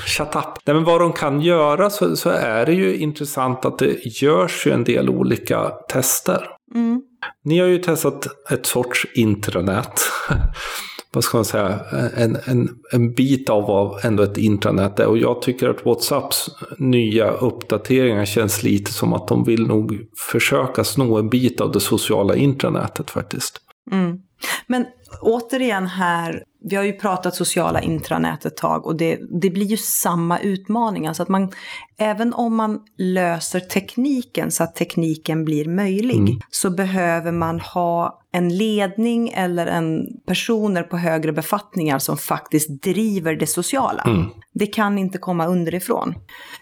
Shut 0.06 0.36
up. 0.36 0.44
Nej, 0.64 0.74
men 0.74 0.84
vad 0.84 1.00
de 1.00 1.12
kan 1.12 1.40
göra 1.40 1.90
så, 1.90 2.16
så, 2.16 2.30
är 2.30 2.66
det 2.66 2.72
ju 2.72 2.96
intressant 2.96 3.64
att 3.64 3.78
det 3.78 4.06
görs 4.06 4.66
ju 4.66 4.72
en 4.72 4.84
del 4.84 5.08
olika 5.08 5.70
tester. 5.88 6.48
Mm. 6.74 7.02
Ni 7.44 7.58
har 7.58 7.66
ju 7.66 7.78
testat 7.78 8.26
ett 8.50 8.66
sorts 8.66 9.06
intranät. 9.14 10.00
vad 11.16 11.24
ska 11.24 11.38
man 11.38 11.44
säga, 11.44 11.80
en, 12.16 12.36
en, 12.44 12.68
en 12.92 13.12
bit 13.12 13.50
av 13.50 13.66
vad 13.66 14.04
ändå 14.04 14.22
ett 14.22 14.36
intranät 14.38 15.00
är. 15.00 15.06
Och 15.06 15.18
jag 15.18 15.42
tycker 15.42 15.68
att 15.68 15.86
WhatsApps 15.86 16.48
nya 16.78 17.30
uppdateringar 17.30 18.24
känns 18.24 18.62
lite 18.62 18.92
som 18.92 19.12
att 19.12 19.28
de 19.28 19.44
vill 19.44 19.66
nog 19.66 20.06
försöka 20.32 20.84
sno 20.84 21.18
en 21.18 21.28
bit 21.28 21.60
av 21.60 21.72
det 21.72 21.80
sociala 21.80 22.36
intranätet 22.36 23.10
faktiskt. 23.10 23.60
Mm. 23.92 24.18
Men 24.66 24.86
återigen 25.20 25.86
här, 25.86 26.42
vi 26.64 26.76
har 26.76 26.84
ju 26.84 26.92
pratat 26.92 27.34
sociala 27.34 27.80
intranät 27.80 28.46
ett 28.46 28.56
tag 28.56 28.86
och 28.86 28.96
det, 28.96 29.18
det 29.40 29.50
blir 29.50 29.66
ju 29.66 29.76
samma 29.76 30.38
utmaning. 30.38 31.06
Alltså 31.06 31.22
att 31.22 31.28
man, 31.28 31.52
även 31.98 32.32
om 32.32 32.56
man 32.56 32.80
löser 32.98 33.60
tekniken 33.60 34.50
så 34.50 34.62
att 34.64 34.74
tekniken 34.74 35.44
blir 35.44 35.68
möjlig, 35.68 36.18
mm. 36.18 36.40
så 36.50 36.70
behöver 36.70 37.32
man 37.32 37.60
ha 37.60 38.22
en 38.36 38.56
ledning 38.56 39.28
eller 39.28 39.66
en 39.66 40.06
personer 40.26 40.82
på 40.82 40.96
högre 40.96 41.32
befattningar 41.32 41.98
som 41.98 42.16
faktiskt 42.16 42.82
driver 42.82 43.36
det 43.36 43.46
sociala. 43.46 44.02
Mm. 44.02 44.26
Det 44.52 44.66
kan 44.66 44.98
inte 44.98 45.18
komma 45.18 45.46
underifrån. 45.46 46.14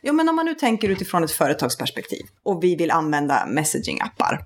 Jo, 0.02 0.12
men 0.12 0.28
om 0.28 0.37
man 0.37 0.46
nu 0.46 0.54
tänker 0.54 0.88
utifrån 0.88 1.24
ett 1.24 1.30
företagsperspektiv 1.30 2.22
och 2.42 2.64
vi 2.64 2.76
vill 2.76 2.90
använda 2.90 3.46
messaging-appar 3.46 4.38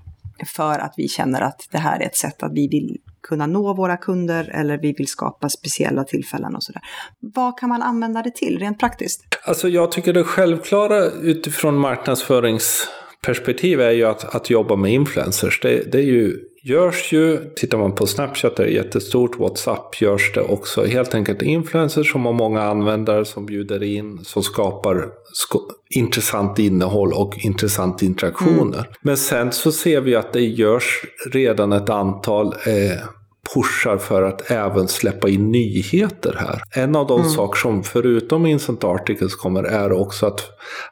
för 0.47 0.79
att 0.79 0.95
vi 0.97 1.09
känner 1.09 1.41
att 1.41 1.69
det 1.71 1.79
här 1.79 2.01
är 2.01 2.07
ett 2.07 2.17
sätt 2.17 2.43
att 2.43 2.53
vi 2.53 2.69
vill 2.69 2.97
kunna 3.23 3.47
nå 3.47 3.75
våra 3.75 3.97
kunder 3.97 4.51
eller 4.55 4.79
vi 4.79 4.93
vill 4.93 5.09
skapa 5.09 5.49
speciella 5.49 6.05
tillfällen 6.05 6.57
och 6.57 6.63
sådär. 6.63 6.83
Vad 7.21 7.59
kan 7.59 7.69
man 7.69 7.83
använda 7.83 8.23
det 8.23 8.35
till 8.35 8.59
rent 8.59 8.79
praktiskt? 8.79 9.25
Alltså 9.45 9.69
jag 9.69 9.93
tycker 9.93 10.13
det 10.13 10.25
självklara 10.25 11.05
utifrån 11.05 11.79
marknadsföringsperspektiv 11.79 13.81
är 13.81 13.91
ju 13.91 14.05
att, 14.05 14.35
att 14.35 14.51
jobba 14.51 14.77
med 14.77 14.93
influencers. 14.93 15.61
Det, 15.61 15.93
det 15.93 15.99
är 15.99 16.07
ju 16.07 16.48
görs 16.63 17.13
ju, 17.13 17.51
tittar 17.57 17.79
man 17.79 17.95
på 17.95 18.07
Snapchat 18.07 18.57
det 18.57 18.63
är 18.63 18.67
jättestort, 18.67 19.39
WhatsApp 19.39 20.01
görs 20.01 20.33
det 20.35 20.41
också. 20.41 20.85
Helt 20.85 21.15
enkelt 21.15 21.43
influencers 21.43 22.13
som 22.13 22.27
har 22.27 22.33
många 22.33 22.63
användare 22.63 23.25
som 23.25 23.47
bjuder 23.47 23.83
in, 23.83 24.25
som 24.25 24.43
skapar 24.43 25.09
intressant 25.91 26.59
innehåll 26.59 27.13
och 27.13 27.39
intressant 27.39 28.03
interaktioner. 28.03 28.79
Mm. 28.79 28.93
Men 29.01 29.17
sen 29.17 29.53
så 29.53 29.73
ser 29.73 30.01
vi 30.01 30.17
att 30.17 30.33
det 30.33 30.41
görs 30.41 31.05
redan 31.33 31.73
ett 31.73 31.91
antal 31.91 32.47
eh, 32.47 32.99
pushar 33.55 33.99
för 33.99 34.23
att 34.23 34.51
även 34.51 34.89
släppa 34.89 35.29
in 35.29 35.53
nyheter 35.53 36.37
här. 36.39 36.63
En 36.83 36.97
av 36.97 37.07
de 37.07 37.21
mm. 37.21 37.33
saker 37.33 37.59
som 37.59 37.83
förutom 37.83 38.47
Instant 38.47 38.85
Articles 38.85 39.35
kommer 39.35 39.63
är 39.63 39.93
också 39.93 40.27
att 40.27 40.41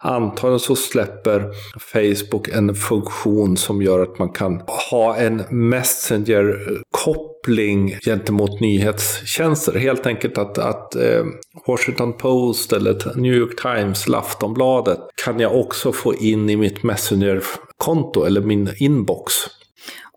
antagligen 0.00 0.60
så 0.60 0.76
släpper 0.76 1.44
Facebook 1.92 2.48
en 2.48 2.74
funktion 2.74 3.56
som 3.56 3.82
gör 3.82 4.02
att 4.02 4.18
man 4.18 4.28
kan 4.28 4.62
ha 4.90 5.16
en 5.16 5.42
Messenger-koppling 5.50 7.98
gentemot 8.04 8.60
nyhetstjänster. 8.60 9.78
Helt 9.78 10.06
enkelt 10.06 10.38
att, 10.38 10.58
att 10.58 10.94
eh, 10.94 11.24
Washington 11.66 12.12
Post 12.12 12.72
eller 12.72 13.16
New 13.16 13.34
York 13.34 13.62
Times 13.62 14.06
eller 14.06 14.18
Aftonbladet 14.18 14.98
kan 15.24 15.40
jag 15.40 15.56
också 15.56 15.92
få 15.92 16.14
in 16.14 16.50
i 16.50 16.56
mitt 16.56 16.82
Messenger-konto 16.82 18.24
eller 18.24 18.40
min 18.40 18.70
inbox. 18.76 19.34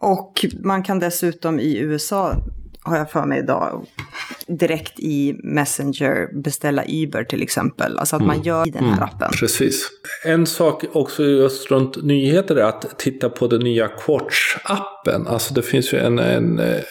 Och 0.01 0.45
man 0.63 0.83
kan 0.83 0.99
dessutom 0.99 1.59
i 1.59 1.77
USA, 1.77 2.35
har 2.81 2.97
jag 2.97 3.11
för 3.11 3.25
mig 3.25 3.39
idag, 3.39 3.85
direkt 4.47 4.99
i 4.99 5.39
Messenger 5.43 6.41
beställa 6.43 6.83
Uber 6.87 7.23
till 7.23 7.41
exempel. 7.41 7.97
Alltså 7.97 8.15
att 8.15 8.21
man 8.21 8.35
mm. 8.35 8.47
gör 8.47 8.67
i 8.67 8.71
den 8.71 8.83
här 8.83 8.97
mm. 8.97 9.03
appen. 9.03 9.31
Precis. 9.39 9.89
En 10.25 10.45
sak 10.45 10.83
också 10.93 11.23
just 11.23 11.71
runt 11.71 12.03
nyheter 12.03 12.55
är 12.55 12.63
att 12.63 12.99
titta 12.99 13.29
på 13.29 13.47
den 13.47 13.61
nya 13.61 13.87
Quartz-appen. 13.87 15.27
Alltså 15.27 15.53
det 15.53 15.61
finns 15.61 15.93
ju 15.93 15.97
en, 15.97 16.19
en, 16.19 16.59
en 16.59 16.81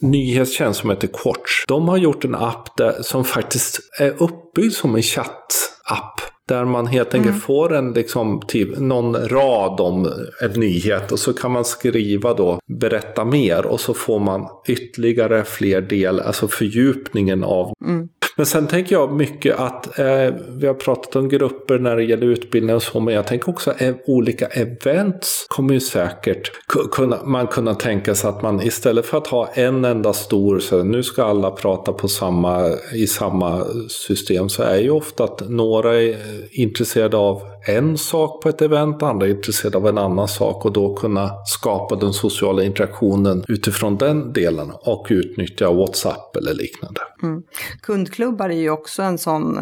nyhetstjänst 0.00 0.80
som 0.80 0.90
heter 0.90 1.08
Quartz. 1.08 1.64
De 1.68 1.88
har 1.88 1.96
gjort 1.96 2.24
en 2.24 2.34
app 2.34 2.76
där, 2.76 3.02
som 3.02 3.24
faktiskt 3.24 3.80
är 3.98 4.22
uppbyggd 4.22 4.72
som 4.72 4.94
en 4.94 5.02
chattapp. 5.02 6.31
Där 6.52 6.64
man 6.64 6.86
helt 6.86 7.14
enkelt 7.14 7.32
mm. 7.32 7.40
får 7.40 7.74
en, 7.74 7.92
liksom, 7.92 8.42
typ, 8.48 8.78
någon 8.78 9.28
rad 9.28 9.80
om 9.80 10.12
en 10.40 10.60
nyhet 10.60 11.12
och 11.12 11.18
så 11.18 11.32
kan 11.32 11.50
man 11.50 11.64
skriva 11.64 12.34
då 12.34 12.58
berätta 12.66 13.24
mer 13.24 13.66
och 13.66 13.80
så 13.80 13.94
får 13.94 14.18
man 14.18 14.48
ytterligare 14.66 15.44
fler 15.44 15.80
del, 15.80 16.20
alltså 16.20 16.48
fördjupningen 16.48 17.44
av 17.44 17.72
mm. 17.84 18.08
Men 18.36 18.46
sen 18.46 18.66
tänker 18.66 18.94
jag 18.94 19.12
mycket 19.12 19.58
att 19.58 19.98
eh, 19.98 20.34
vi 20.48 20.66
har 20.66 20.74
pratat 20.74 21.16
om 21.16 21.28
grupper 21.28 21.78
när 21.78 21.96
det 21.96 22.04
gäller 22.04 22.26
utbildning 22.26 22.76
och 22.76 22.82
så, 22.82 23.00
men 23.00 23.14
jag 23.14 23.26
tänker 23.26 23.48
också 23.48 23.70
att 23.70 23.76
olika 24.06 24.46
events 24.46 25.46
kommer 25.48 25.74
ju 25.74 25.80
säkert 25.80 26.50
kunna, 26.92 27.24
man 27.24 27.46
kunna 27.46 27.74
tänka 27.74 28.14
sig 28.14 28.30
att 28.30 28.42
man 28.42 28.62
istället 28.62 29.06
för 29.06 29.18
att 29.18 29.26
ha 29.26 29.48
en 29.54 29.84
enda 29.84 30.12
stor, 30.12 30.58
så 30.58 30.82
nu 30.82 31.02
ska 31.02 31.24
alla 31.24 31.50
prata 31.50 31.92
på 31.92 32.08
samma, 32.08 32.68
i 32.94 33.06
samma 33.06 33.64
system, 33.88 34.48
så 34.48 34.62
är 34.62 34.78
ju 34.78 34.90
ofta 34.90 35.24
att 35.24 35.48
några 35.48 36.02
är 36.02 36.16
intresserade 36.50 37.16
av 37.16 37.42
en 37.66 37.98
sak 37.98 38.42
på 38.42 38.48
ett 38.48 38.62
event, 38.62 39.02
andra 39.02 39.26
är 39.26 39.30
intresserade 39.30 39.78
av 39.78 39.86
en 39.86 39.98
annan 39.98 40.28
sak 40.28 40.64
och 40.64 40.72
då 40.72 40.94
kunna 40.94 41.30
skapa 41.44 41.96
den 41.96 42.12
sociala 42.12 42.62
interaktionen 42.62 43.44
utifrån 43.48 43.96
den 43.96 44.32
delen 44.32 44.72
och 44.80 45.06
utnyttja 45.10 45.72
WhatsApp 45.72 46.36
eller 46.36 46.54
liknande. 46.54 47.00
Mm. 47.22 47.42
Kundklubbar 47.82 48.50
är 48.50 48.60
ju 48.60 48.70
också 48.70 49.02
en 49.02 49.18
sån, 49.18 49.58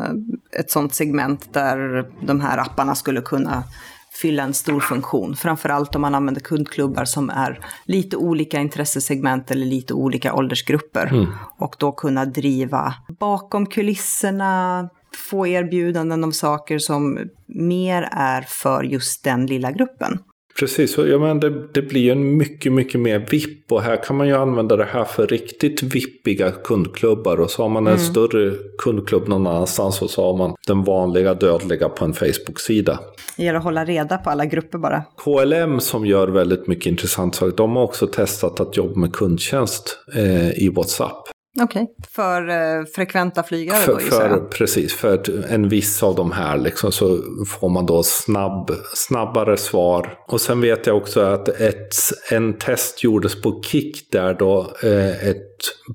ett 0.59 0.71
sånt 0.71 0.95
segment 0.95 1.55
där 1.55 2.07
de 2.27 2.41
här 2.41 2.59
apparna 2.59 2.95
skulle 2.95 3.21
kunna 3.21 3.65
fylla 4.13 4.43
en 4.43 4.55
stor 4.55 4.81
funktion. 4.81 5.37
Framförallt 5.37 5.95
om 5.95 6.03
man 6.03 6.15
använder 6.15 6.41
kundklubbar 6.41 7.05
som 7.05 7.31
är 7.31 7.61
lite 7.85 8.17
olika 8.17 8.61
intressesegment 8.61 9.51
eller 9.51 9.67
lite 9.67 9.95
olika 9.95 10.35
åldersgrupper. 10.35 11.07
Mm. 11.07 11.27
Och 11.59 11.77
då 11.79 11.93
kunna 11.93 12.25
driva 12.25 12.95
bakom 13.19 13.67
kulisserna, 13.67 14.89
få 15.17 15.47
erbjudanden 15.47 16.25
om 16.25 16.33
saker 16.33 16.79
som 16.79 17.19
mer 17.47 18.09
är 18.13 18.43
för 18.43 18.83
just 18.83 19.25
den 19.25 19.47
lilla 19.47 19.73
gruppen. 19.73 20.19
Precis, 20.59 20.99
ja, 20.99 21.19
men 21.19 21.41
det, 21.41 21.73
det 21.73 21.83
blir 21.83 22.13
en 22.13 22.37
mycket, 22.37 22.73
mycket 22.73 23.01
mer 23.01 23.27
VIP 23.31 23.73
och 23.73 23.83
här 23.83 23.97
kan 24.05 24.17
man 24.17 24.29
ju 24.29 24.37
använda 24.37 24.77
det 24.77 24.85
här 24.85 25.05
för 25.05 25.27
riktigt 25.27 25.83
vippiga 25.83 26.51
kundklubbar 26.51 27.41
och 27.41 27.51
så 27.51 27.63
har 27.63 27.69
man 27.69 27.87
en 27.87 27.93
mm. 27.93 28.05
större 28.05 28.53
kundklubb 28.79 29.29
någon 29.29 29.47
annanstans 29.47 30.03
och 30.03 30.11
så 30.11 30.25
har 30.25 30.37
man 30.37 30.55
den 30.67 30.85
vanliga 30.85 31.35
dödliga 31.35 31.89
på 31.89 32.05
en 32.05 32.13
Facebook-sida. 32.13 32.99
Det 33.37 33.45
gäller 33.45 33.59
att 33.59 33.65
hålla 33.65 33.85
reda 33.85 34.19
på 34.19 34.31
alla 34.31 34.45
grupper 34.45 34.79
bara. 34.79 35.03
KLM 35.25 35.81
som 35.81 36.07
gör 36.07 36.29
väldigt 36.29 36.67
mycket 36.67 36.87
intressant 36.87 37.35
saker, 37.35 37.57
de 37.57 37.77
har 37.77 37.83
också 37.83 38.07
testat 38.07 38.61
att 38.61 38.77
jobba 38.77 39.01
med 39.01 39.13
kundtjänst 39.13 39.99
eh, 40.15 40.51
i 40.51 40.69
WhatsApp. 40.77 41.29
Okej, 41.59 41.83
okay. 41.83 41.95
för 42.11 42.49
eh, 42.49 42.85
frekventa 42.95 43.43
flygare 43.43 43.77
för, 43.77 43.93
då 43.93 43.99
för, 43.99 44.49
Precis, 44.49 44.95
för 44.95 45.45
en 45.53 45.69
viss 45.69 46.03
av 46.03 46.15
de 46.15 46.33
här 46.33 46.59
liksom, 46.59 46.93
så 46.93 47.19
får 47.47 47.69
man 47.69 47.87
då 47.87 48.03
snabb, 48.03 48.71
snabbare 48.95 49.57
svar. 49.57 50.19
Och 50.29 50.41
sen 50.41 50.61
vet 50.61 50.87
jag 50.87 50.97
också 50.97 51.21
att 51.21 51.49
ett, 51.49 51.95
en 52.31 52.59
test 52.59 53.05
gjordes 53.05 53.43
på 53.43 53.63
Kik 53.63 54.13
där 54.13 54.35
då 54.35 54.73
eh, 54.83 55.29
ett 55.29 55.47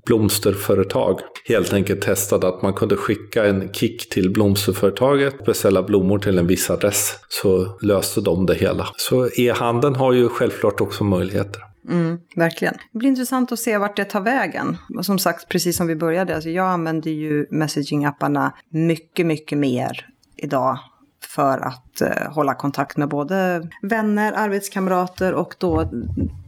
blomsterföretag 0.05 1.19
helt 1.45 1.73
enkelt 1.73 2.01
testade 2.01 2.47
att 2.47 2.61
man 2.61 2.73
kunde 2.73 2.95
skicka 2.95 3.45
en 3.45 3.73
kick 3.73 4.09
till 4.09 4.33
blomsterföretaget, 4.33 5.45
beställa 5.45 5.83
blommor 5.83 6.19
till 6.19 6.37
en 6.37 6.47
viss 6.47 6.69
adress, 6.69 7.15
så 7.29 7.77
löste 7.81 8.21
de 8.21 8.45
det 8.45 8.55
hela. 8.55 8.87
Så 8.97 9.29
e-handeln 9.35 9.95
har 9.95 10.13
ju 10.13 10.29
självklart 10.29 10.81
också 10.81 11.03
möjligheter. 11.03 11.74
Mm, 11.89 12.19
verkligen. 12.35 12.73
Det 12.91 12.99
blir 12.99 13.09
intressant 13.09 13.51
att 13.51 13.59
se 13.59 13.77
vart 13.77 13.95
det 13.95 14.05
tar 14.05 14.21
vägen. 14.21 14.77
Och 14.97 15.05
som 15.05 15.19
sagt, 15.19 15.49
precis 15.49 15.77
som 15.77 15.87
vi 15.87 15.95
började, 15.95 16.35
alltså 16.35 16.49
jag 16.49 16.67
använder 16.67 17.11
ju 17.11 17.45
messaging-apparna 17.51 18.51
mycket, 18.69 19.25
mycket 19.25 19.57
mer 19.57 20.09
idag 20.35 20.79
för 21.27 21.57
att 21.57 22.01
eh, 22.01 22.31
hålla 22.31 22.55
kontakt 22.55 22.97
med 22.97 23.09
både 23.09 23.67
vänner, 23.81 24.33
arbetskamrater 24.33 25.33
och 25.33 25.55
då 25.57 25.89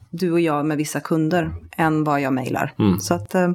du 0.10 0.32
och 0.32 0.40
jag 0.40 0.66
med 0.66 0.78
vissa 0.78 1.00
kunder 1.00 1.54
än 1.78 2.04
vad 2.04 2.22
jag 2.22 2.34
mejlar. 2.34 2.74
Mm. 2.80 3.00
Så 3.00 3.14
att, 3.14 3.36
eh, 3.36 3.52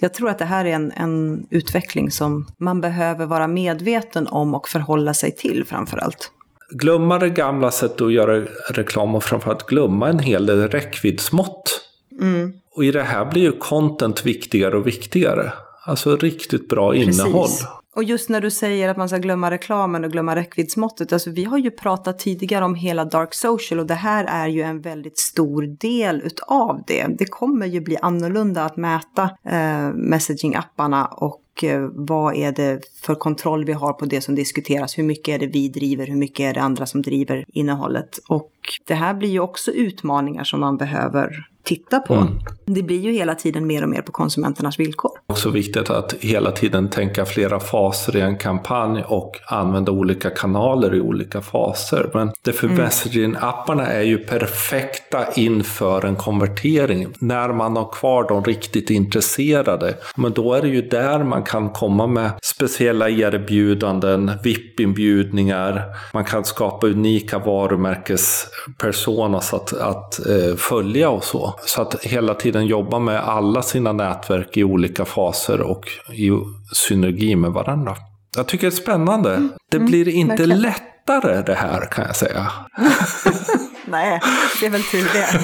jag 0.00 0.14
tror 0.14 0.30
att 0.30 0.38
det 0.38 0.44
här 0.44 0.64
är 0.64 0.72
en, 0.72 0.92
en 0.92 1.46
utveckling 1.50 2.10
som 2.10 2.46
man 2.58 2.80
behöver 2.80 3.26
vara 3.26 3.46
medveten 3.46 4.26
om 4.26 4.54
och 4.54 4.68
förhålla 4.68 5.14
sig 5.14 5.32
till 5.32 5.64
framför 5.64 5.98
allt 5.98 6.32
glömma 6.70 7.18
det 7.18 7.30
gamla 7.30 7.70
sättet 7.70 8.00
att 8.00 8.12
göra 8.12 8.44
reklam 8.70 9.14
och 9.14 9.24
framförallt 9.24 9.66
glömma 9.66 10.08
en 10.08 10.18
hel 10.18 10.46
del 10.46 10.68
räckviddsmått. 10.68 11.80
Mm. 12.20 12.52
Och 12.74 12.84
i 12.84 12.90
det 12.90 13.02
här 13.02 13.24
blir 13.24 13.42
ju 13.42 13.52
content 13.52 14.26
viktigare 14.26 14.76
och 14.76 14.86
viktigare. 14.86 15.52
Alltså 15.84 16.16
riktigt 16.16 16.68
bra 16.68 16.92
Precis. 16.92 17.20
innehåll. 17.20 17.48
Och 17.96 18.04
just 18.04 18.28
när 18.28 18.40
du 18.40 18.50
säger 18.50 18.88
att 18.88 18.96
man 18.96 19.08
ska 19.08 19.18
glömma 19.18 19.50
reklamen 19.50 20.04
och 20.04 20.12
glömma 20.12 20.36
räckviddsmåttet, 20.36 21.12
alltså 21.12 21.30
vi 21.30 21.44
har 21.44 21.58
ju 21.58 21.70
pratat 21.70 22.18
tidigare 22.18 22.64
om 22.64 22.74
hela 22.74 23.04
Dark 23.04 23.34
Social 23.34 23.80
och 23.80 23.86
det 23.86 23.94
här 23.94 24.24
är 24.24 24.48
ju 24.48 24.62
en 24.62 24.80
väldigt 24.80 25.18
stor 25.18 25.62
del 25.62 26.22
utav 26.24 26.82
det. 26.86 27.06
Det 27.18 27.26
kommer 27.26 27.66
ju 27.66 27.80
bli 27.80 27.96
annorlunda 28.02 28.64
att 28.64 28.76
mäta 28.76 29.22
eh, 29.44 29.92
messaging-apparna 29.94 31.06
och 31.06 31.40
och 31.56 31.64
eh, 31.64 31.88
vad 31.92 32.34
är 32.34 32.52
det 32.52 32.80
för 33.02 33.14
kontroll 33.14 33.64
vi 33.64 33.72
har 33.72 33.92
på 33.92 34.04
det 34.04 34.20
som 34.20 34.34
diskuteras? 34.34 34.98
Hur 34.98 35.04
mycket 35.04 35.34
är 35.34 35.38
det 35.38 35.46
vi 35.46 35.68
driver? 35.68 36.06
Hur 36.06 36.16
mycket 36.16 36.40
är 36.40 36.54
det 36.54 36.60
andra 36.60 36.86
som 36.86 37.02
driver 37.02 37.44
innehållet? 37.48 38.18
Och 38.28 38.52
det 38.86 38.94
här 38.94 39.14
blir 39.14 39.28
ju 39.28 39.40
också 39.40 39.70
utmaningar 39.70 40.44
som 40.44 40.60
man 40.60 40.76
behöver 40.76 41.48
titta 41.66 42.00
på. 42.00 42.14
Mm. 42.14 42.38
Det 42.66 42.82
blir 42.82 43.00
ju 43.00 43.12
hela 43.12 43.34
tiden 43.34 43.66
mer 43.66 43.82
och 43.82 43.88
mer 43.88 44.02
på 44.02 44.12
konsumenternas 44.12 44.80
villkor. 44.80 45.10
Också 45.26 45.50
viktigt 45.50 45.90
att 45.90 46.12
hela 46.12 46.52
tiden 46.52 46.90
tänka 46.90 47.26
flera 47.26 47.60
faser 47.60 48.16
i 48.16 48.20
en 48.20 48.38
kampanj 48.38 49.02
och 49.06 49.40
använda 49.46 49.92
olika 49.92 50.30
kanaler 50.30 50.94
i 50.94 51.00
olika 51.00 51.42
faser. 51.42 52.10
Men 52.14 52.30
det 52.42 52.52
för 52.52 52.66
mm. 52.66 52.78
messaging-apparna 52.78 53.86
är 53.86 54.02
ju 54.02 54.18
perfekta 54.18 55.32
inför 55.34 56.04
en 56.04 56.16
konvertering. 56.16 57.06
När 57.18 57.48
man 57.48 57.76
har 57.76 57.92
kvar 57.92 58.28
de 58.28 58.44
riktigt 58.44 58.90
intresserade. 58.90 59.94
Men 60.16 60.32
då 60.32 60.54
är 60.54 60.62
det 60.62 60.68
ju 60.68 60.82
där 60.82 61.24
man 61.24 61.42
kan 61.42 61.70
komma 61.70 62.06
med 62.06 62.30
speciella 62.42 63.10
erbjudanden, 63.10 64.32
VIP-inbjudningar. 64.44 65.82
Man 66.12 66.24
kan 66.24 66.44
skapa 66.44 66.86
unika 66.86 67.38
varumärkespersonas 67.38 69.54
att, 69.54 69.72
att 69.72 70.26
eh, 70.26 70.56
följa 70.56 71.10
och 71.10 71.24
så. 71.24 71.55
Så 71.66 71.82
att 71.82 72.04
hela 72.04 72.34
tiden 72.34 72.66
jobba 72.66 72.98
med 72.98 73.28
alla 73.28 73.62
sina 73.62 73.92
nätverk 73.92 74.56
i 74.56 74.64
olika 74.64 75.04
faser 75.04 75.60
och 75.60 75.84
i 76.12 76.30
synergi 76.72 77.36
med 77.36 77.50
varandra. 77.50 77.96
Jag 78.36 78.46
tycker 78.46 78.66
det 78.66 78.74
är 78.74 78.76
spännande. 78.76 79.34
Mm. 79.34 79.52
Det 79.70 79.78
blir 79.78 80.08
inte 80.08 80.34
Verkligen. 80.34 80.60
lättare 80.60 81.42
det 81.42 81.54
här 81.54 81.86
kan 81.90 82.04
jag 82.06 82.16
säga. 82.16 82.52
Nej, 83.86 84.20
det 84.60 84.66
är 84.66 84.70
väl 84.70 84.82
tur 84.82 85.08
det. 85.12 85.40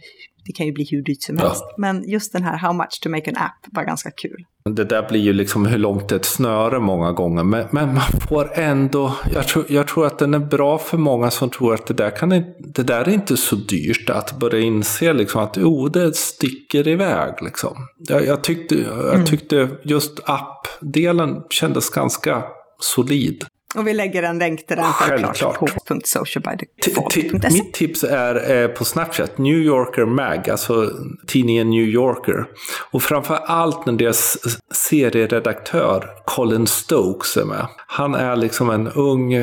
det 0.46 0.52
kan 0.52 0.66
ju 0.66 0.72
bli 0.72 0.88
hur 0.92 1.02
dyrt 1.02 1.24
som 1.24 1.38
helst. 1.38 1.64
Ja. 1.68 1.76
Men 1.78 2.10
just 2.10 2.34
den 2.34 2.44
här 2.44 2.58
How 2.58 2.74
much 2.74 3.00
to 3.02 3.10
make 3.10 3.32
an 3.32 3.38
app 3.38 3.68
var 3.72 3.84
ganska 3.84 4.12
kul. 4.12 4.46
Det 4.70 4.84
där 4.84 5.08
blir 5.10 5.20
ju 5.20 5.34
liksom 5.34 5.66
hur 5.66 5.78
långt 5.78 6.12
ett 6.12 6.26
snöre 6.26 6.80
många 6.80 7.12
gånger, 7.12 7.44
men, 7.44 7.68
men 7.72 7.94
man 7.94 8.04
får 8.30 8.60
ändå, 8.60 9.16
jag 9.34 9.48
tror, 9.48 9.66
jag 9.70 9.88
tror 9.88 10.08
att 10.08 10.20
den 10.20 10.34
är 10.34 10.40
bra 10.40 10.78
för 10.78 10.98
många 10.98 11.32
som 11.32 11.50
tror 11.50 11.74
att 11.74 11.86
det 11.86 11.94
där, 11.94 12.10
kan, 12.10 12.30
det 12.60 12.84
där 12.84 13.02
är 13.02 13.10
inte 13.10 13.38
så 13.38 13.56
dyrt, 13.56 14.10
att 14.10 14.40
börja 14.40 14.60
inse 14.60 15.14
liksom 15.14 15.42
att 15.42 15.58
oh, 15.58 15.92
det 15.92 16.16
sticker 16.16 16.88
iväg. 16.88 17.34
Liksom. 17.42 17.88
Jag, 17.98 18.26
jag, 18.26 18.44
tyckte, 18.44 18.76
jag 18.76 19.14
mm. 19.14 19.26
tyckte 19.26 19.70
just 19.84 20.20
appdelen 20.26 21.44
kändes 21.50 21.90
ganska 21.90 22.44
solid. 22.80 23.46
Och 23.76 23.88
vi 23.88 23.94
lägger 23.94 24.24
en 24.24 24.40
länk 24.40 24.68
till 24.68 24.78
den 24.78 24.86
självklart, 24.86 25.60
på 25.60 25.68
socialbydefault.se. 26.04 27.50
Mitt 27.50 27.74
tips 27.74 28.04
är 28.04 28.62
eh, 28.62 28.68
på 28.68 28.86
Snapchat, 28.86 29.38
New 29.38 29.58
Yorker 29.58 30.06
Mag, 30.06 30.50
alltså 30.50 30.92
tidningen 31.28 31.70
New 31.70 31.84
Yorker. 31.84 32.46
Och 32.92 33.04
framför 33.04 33.36
allt 33.36 33.86
när 33.86 33.94
deras 33.94 34.38
serieredaktör 34.72 36.10
Colin 36.26 36.68
Stokes 36.68 37.38
är 37.38 37.46
med. 37.46 37.68
Han 37.88 38.16
är 38.16 38.36
liksom 38.36 38.70
en 38.70 38.88
ung 38.88 39.34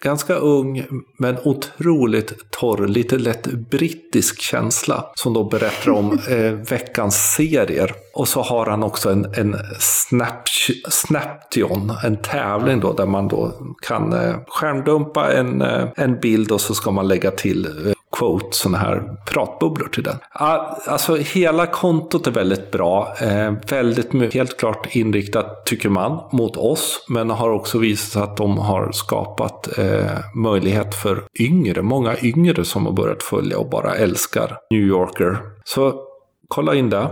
ganska 0.00 0.34
ung 0.34 0.86
men 1.18 1.38
otroligt 1.44 2.50
torr, 2.50 2.86
lite 2.86 3.18
lätt 3.18 3.46
brittisk 3.46 4.40
känsla 4.40 5.04
som 5.14 5.34
då 5.34 5.44
berättar 5.44 5.90
om 5.90 6.18
eh, 6.28 6.52
veckans 6.52 7.34
serier. 7.34 7.92
Och 8.14 8.28
så 8.28 8.42
har 8.42 8.66
han 8.66 8.82
också 8.82 9.10
en, 9.10 9.24
en 9.34 9.56
snap, 9.78 10.48
Snaption, 10.88 11.92
en 12.04 12.16
tävling 12.16 12.80
då 12.80 12.92
där 12.92 13.06
man 13.06 13.28
då 13.28 13.52
kan 13.82 14.12
eh, 14.12 14.34
skärmdumpa 14.46 15.32
en, 15.32 15.62
eh, 15.62 15.88
en 15.96 16.20
bild 16.20 16.52
och 16.52 16.60
så 16.60 16.74
ska 16.74 16.90
man 16.90 17.08
lägga 17.08 17.30
till 17.30 17.66
eh, 17.66 17.92
quote, 18.18 18.46
sådana 18.50 18.78
här 18.78 19.16
pratbubblor 19.26 19.88
till 19.88 20.02
den. 20.02 20.16
Alltså 20.86 21.16
hela 21.16 21.66
kontot 21.66 22.26
är 22.26 22.30
väldigt 22.30 22.70
bra. 22.70 23.14
Eh, 23.20 23.52
väldigt 23.70 24.34
helt 24.34 24.56
klart 24.56 24.96
inriktat, 24.96 25.66
tycker 25.66 25.88
man, 25.88 26.20
mot 26.32 26.56
oss. 26.56 27.04
Men 27.08 27.30
har 27.30 27.50
också 27.50 27.78
visat 27.78 28.22
att 28.22 28.36
de 28.36 28.58
har 28.58 28.92
skapat 28.92 29.78
eh, 29.78 30.18
möjlighet 30.34 30.94
för 30.94 31.24
yngre, 31.40 31.82
många 31.82 32.16
yngre 32.22 32.64
som 32.64 32.86
har 32.86 32.92
börjat 32.92 33.22
följa 33.22 33.58
och 33.58 33.70
bara 33.70 33.94
älskar 33.94 34.58
New 34.70 34.82
Yorker. 34.82 35.38
Så 35.64 36.04
kolla 36.48 36.74
in 36.74 36.90
det. 36.90 37.08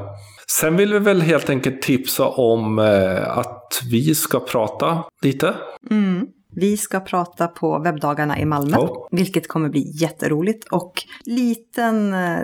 Sen 0.60 0.76
vill 0.76 0.92
vi 0.92 0.98
väl 0.98 1.22
helt 1.22 1.50
enkelt 1.50 1.82
tipsa 1.82 2.28
om 2.28 2.78
eh, 2.78 3.38
att 3.38 3.80
vi 3.90 4.14
ska 4.14 4.40
prata 4.40 5.04
lite. 5.22 5.54
Mm. 5.90 6.26
Vi 6.58 6.76
ska 6.76 7.00
prata 7.00 7.48
på 7.48 7.78
webbdagarna 7.78 8.38
i 8.38 8.44
Malmö, 8.44 8.76
oh. 8.76 9.06
vilket 9.10 9.48
kommer 9.48 9.68
bli 9.68 9.90
jätteroligt. 9.94 10.68
Och 10.68 10.92
liten 11.24 12.14
eh, 12.14 12.38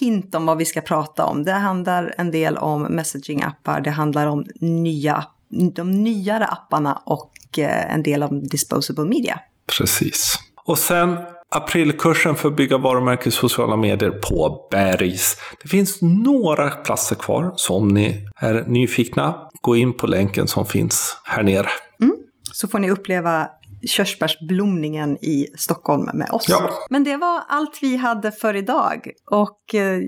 hint 0.00 0.34
om 0.34 0.46
vad 0.46 0.58
vi 0.58 0.64
ska 0.64 0.80
prata 0.80 1.24
om. 1.24 1.44
Det 1.44 1.52
handlar 1.52 2.14
en 2.18 2.30
del 2.30 2.56
om 2.56 2.86
messaging-appar, 2.86 3.80
det 3.80 3.90
handlar 3.90 4.26
om 4.26 4.44
nya, 4.60 5.24
de 5.74 5.90
nyare 5.90 6.46
apparna 6.46 7.02
och 7.06 7.58
eh, 7.58 7.94
en 7.94 8.02
del 8.02 8.22
om 8.22 8.42
disposable 8.48 9.04
media. 9.04 9.40
Precis. 9.78 10.38
Och 10.64 10.78
sen 10.78 11.16
aprilkursen 11.48 12.34
för 12.34 12.48
att 12.48 12.56
bygga 12.56 12.78
varumärken 12.78 13.28
i 13.28 13.32
sociala 13.32 13.76
medier 13.76 14.10
på 14.10 14.68
Bergs. 14.70 15.36
Det 15.62 15.68
finns 15.68 15.98
några 16.02 16.70
platser 16.70 17.16
kvar, 17.16 17.52
så 17.56 17.76
om 17.76 17.88
ni 17.88 18.28
är 18.36 18.64
nyfikna, 18.66 19.34
gå 19.60 19.76
in 19.76 19.92
på 19.92 20.06
länken 20.06 20.46
som 20.46 20.66
finns 20.66 21.16
här 21.24 21.42
nere. 21.42 21.68
Så 22.56 22.68
får 22.68 22.78
ni 22.78 22.90
uppleva 22.90 23.48
körsbärsblomningen 23.86 25.16
i 25.16 25.46
Stockholm 25.56 26.10
med 26.14 26.30
oss. 26.30 26.46
Ja. 26.48 26.70
Men 26.90 27.04
det 27.04 27.16
var 27.16 27.42
allt 27.48 27.78
vi 27.82 27.96
hade 27.96 28.32
för 28.32 28.56
idag. 28.56 29.10
Och 29.30 29.74
eh, 29.74 30.00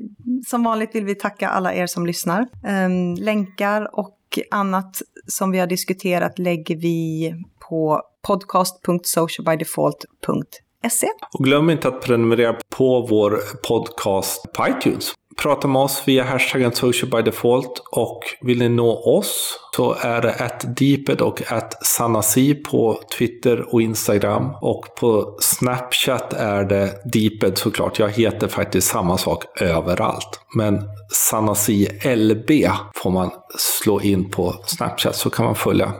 som 0.46 0.64
vanligt 0.64 0.94
vill 0.94 1.04
vi 1.04 1.14
tacka 1.14 1.48
alla 1.48 1.74
er 1.74 1.86
som 1.86 2.06
lyssnar. 2.06 2.40
Eh, 2.40 2.88
länkar 3.24 3.98
och 3.98 4.18
annat 4.50 5.02
som 5.26 5.50
vi 5.50 5.58
har 5.58 5.66
diskuterat 5.66 6.38
lägger 6.38 6.76
vi 6.76 7.34
på 7.68 8.02
podcast.socialbydefault.se. 8.26 11.08
Och 11.38 11.44
glöm 11.44 11.70
inte 11.70 11.88
att 11.88 12.00
prenumerera 12.00 12.56
på 12.76 13.06
vår 13.10 13.38
podcast 13.68 14.52
på 14.52 14.66
iTunes 14.68 15.14
prata 15.42 15.68
med 15.68 15.82
oss 15.82 16.02
via 16.06 16.24
hashtaggen 16.24 16.72
social 16.72 17.10
by 17.10 17.22
default 17.22 17.82
och 17.90 18.20
vill 18.40 18.58
ni 18.58 18.68
nå 18.68 19.18
oss 19.18 19.60
så 19.76 19.94
är 20.00 20.22
det 20.22 20.34
att 20.34 20.76
Deeped 20.76 21.20
och 21.20 21.52
att 21.52 21.86
Sanasi 21.86 22.54
på 22.54 23.00
Twitter 23.18 23.74
och 23.74 23.82
Instagram 23.82 24.50
och 24.60 24.94
på 25.00 25.36
Snapchat 25.40 26.32
är 26.32 26.64
det 26.64 27.02
Deeped 27.04 27.58
såklart. 27.58 27.98
Jag 27.98 28.08
heter 28.08 28.48
faktiskt 28.48 28.88
samma 28.88 29.18
sak 29.18 29.60
överallt. 29.60 30.40
Men 30.56 30.82
Sanasi 31.12 31.88
LB 32.16 32.50
får 32.94 33.10
man 33.10 33.30
slå 33.58 34.00
in 34.00 34.30
på 34.30 34.54
Snapchat 34.66 35.16
så 35.16 35.30
kan 35.30 35.44
man 35.44 35.54
följa 35.54 35.92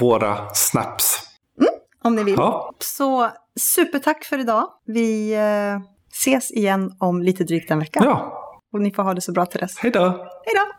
våra 0.00 0.54
snaps. 0.54 1.20
Mm, 1.60 1.72
om 2.04 2.14
ni 2.14 2.24
vill. 2.24 2.34
Ja. 2.38 2.74
Så 2.78 3.30
supertack 3.60 4.24
för 4.24 4.38
idag. 4.38 4.68
Vi 4.86 5.34
eh, 5.34 5.80
ses 6.12 6.52
igen 6.52 6.92
om 6.98 7.22
lite 7.22 7.44
drygt 7.44 7.70
en 7.70 7.78
vecka. 7.78 8.00
Ja. 8.04 8.42
Och 8.72 8.80
ni 8.80 8.90
får 8.94 9.02
ha 9.02 9.14
det 9.14 9.20
så 9.20 9.32
bra 9.32 9.46
till 9.46 9.60
dess. 9.60 9.78
Hej 9.78 9.90
då! 9.90 10.00
Hej 10.44 10.54
då! 10.54 10.76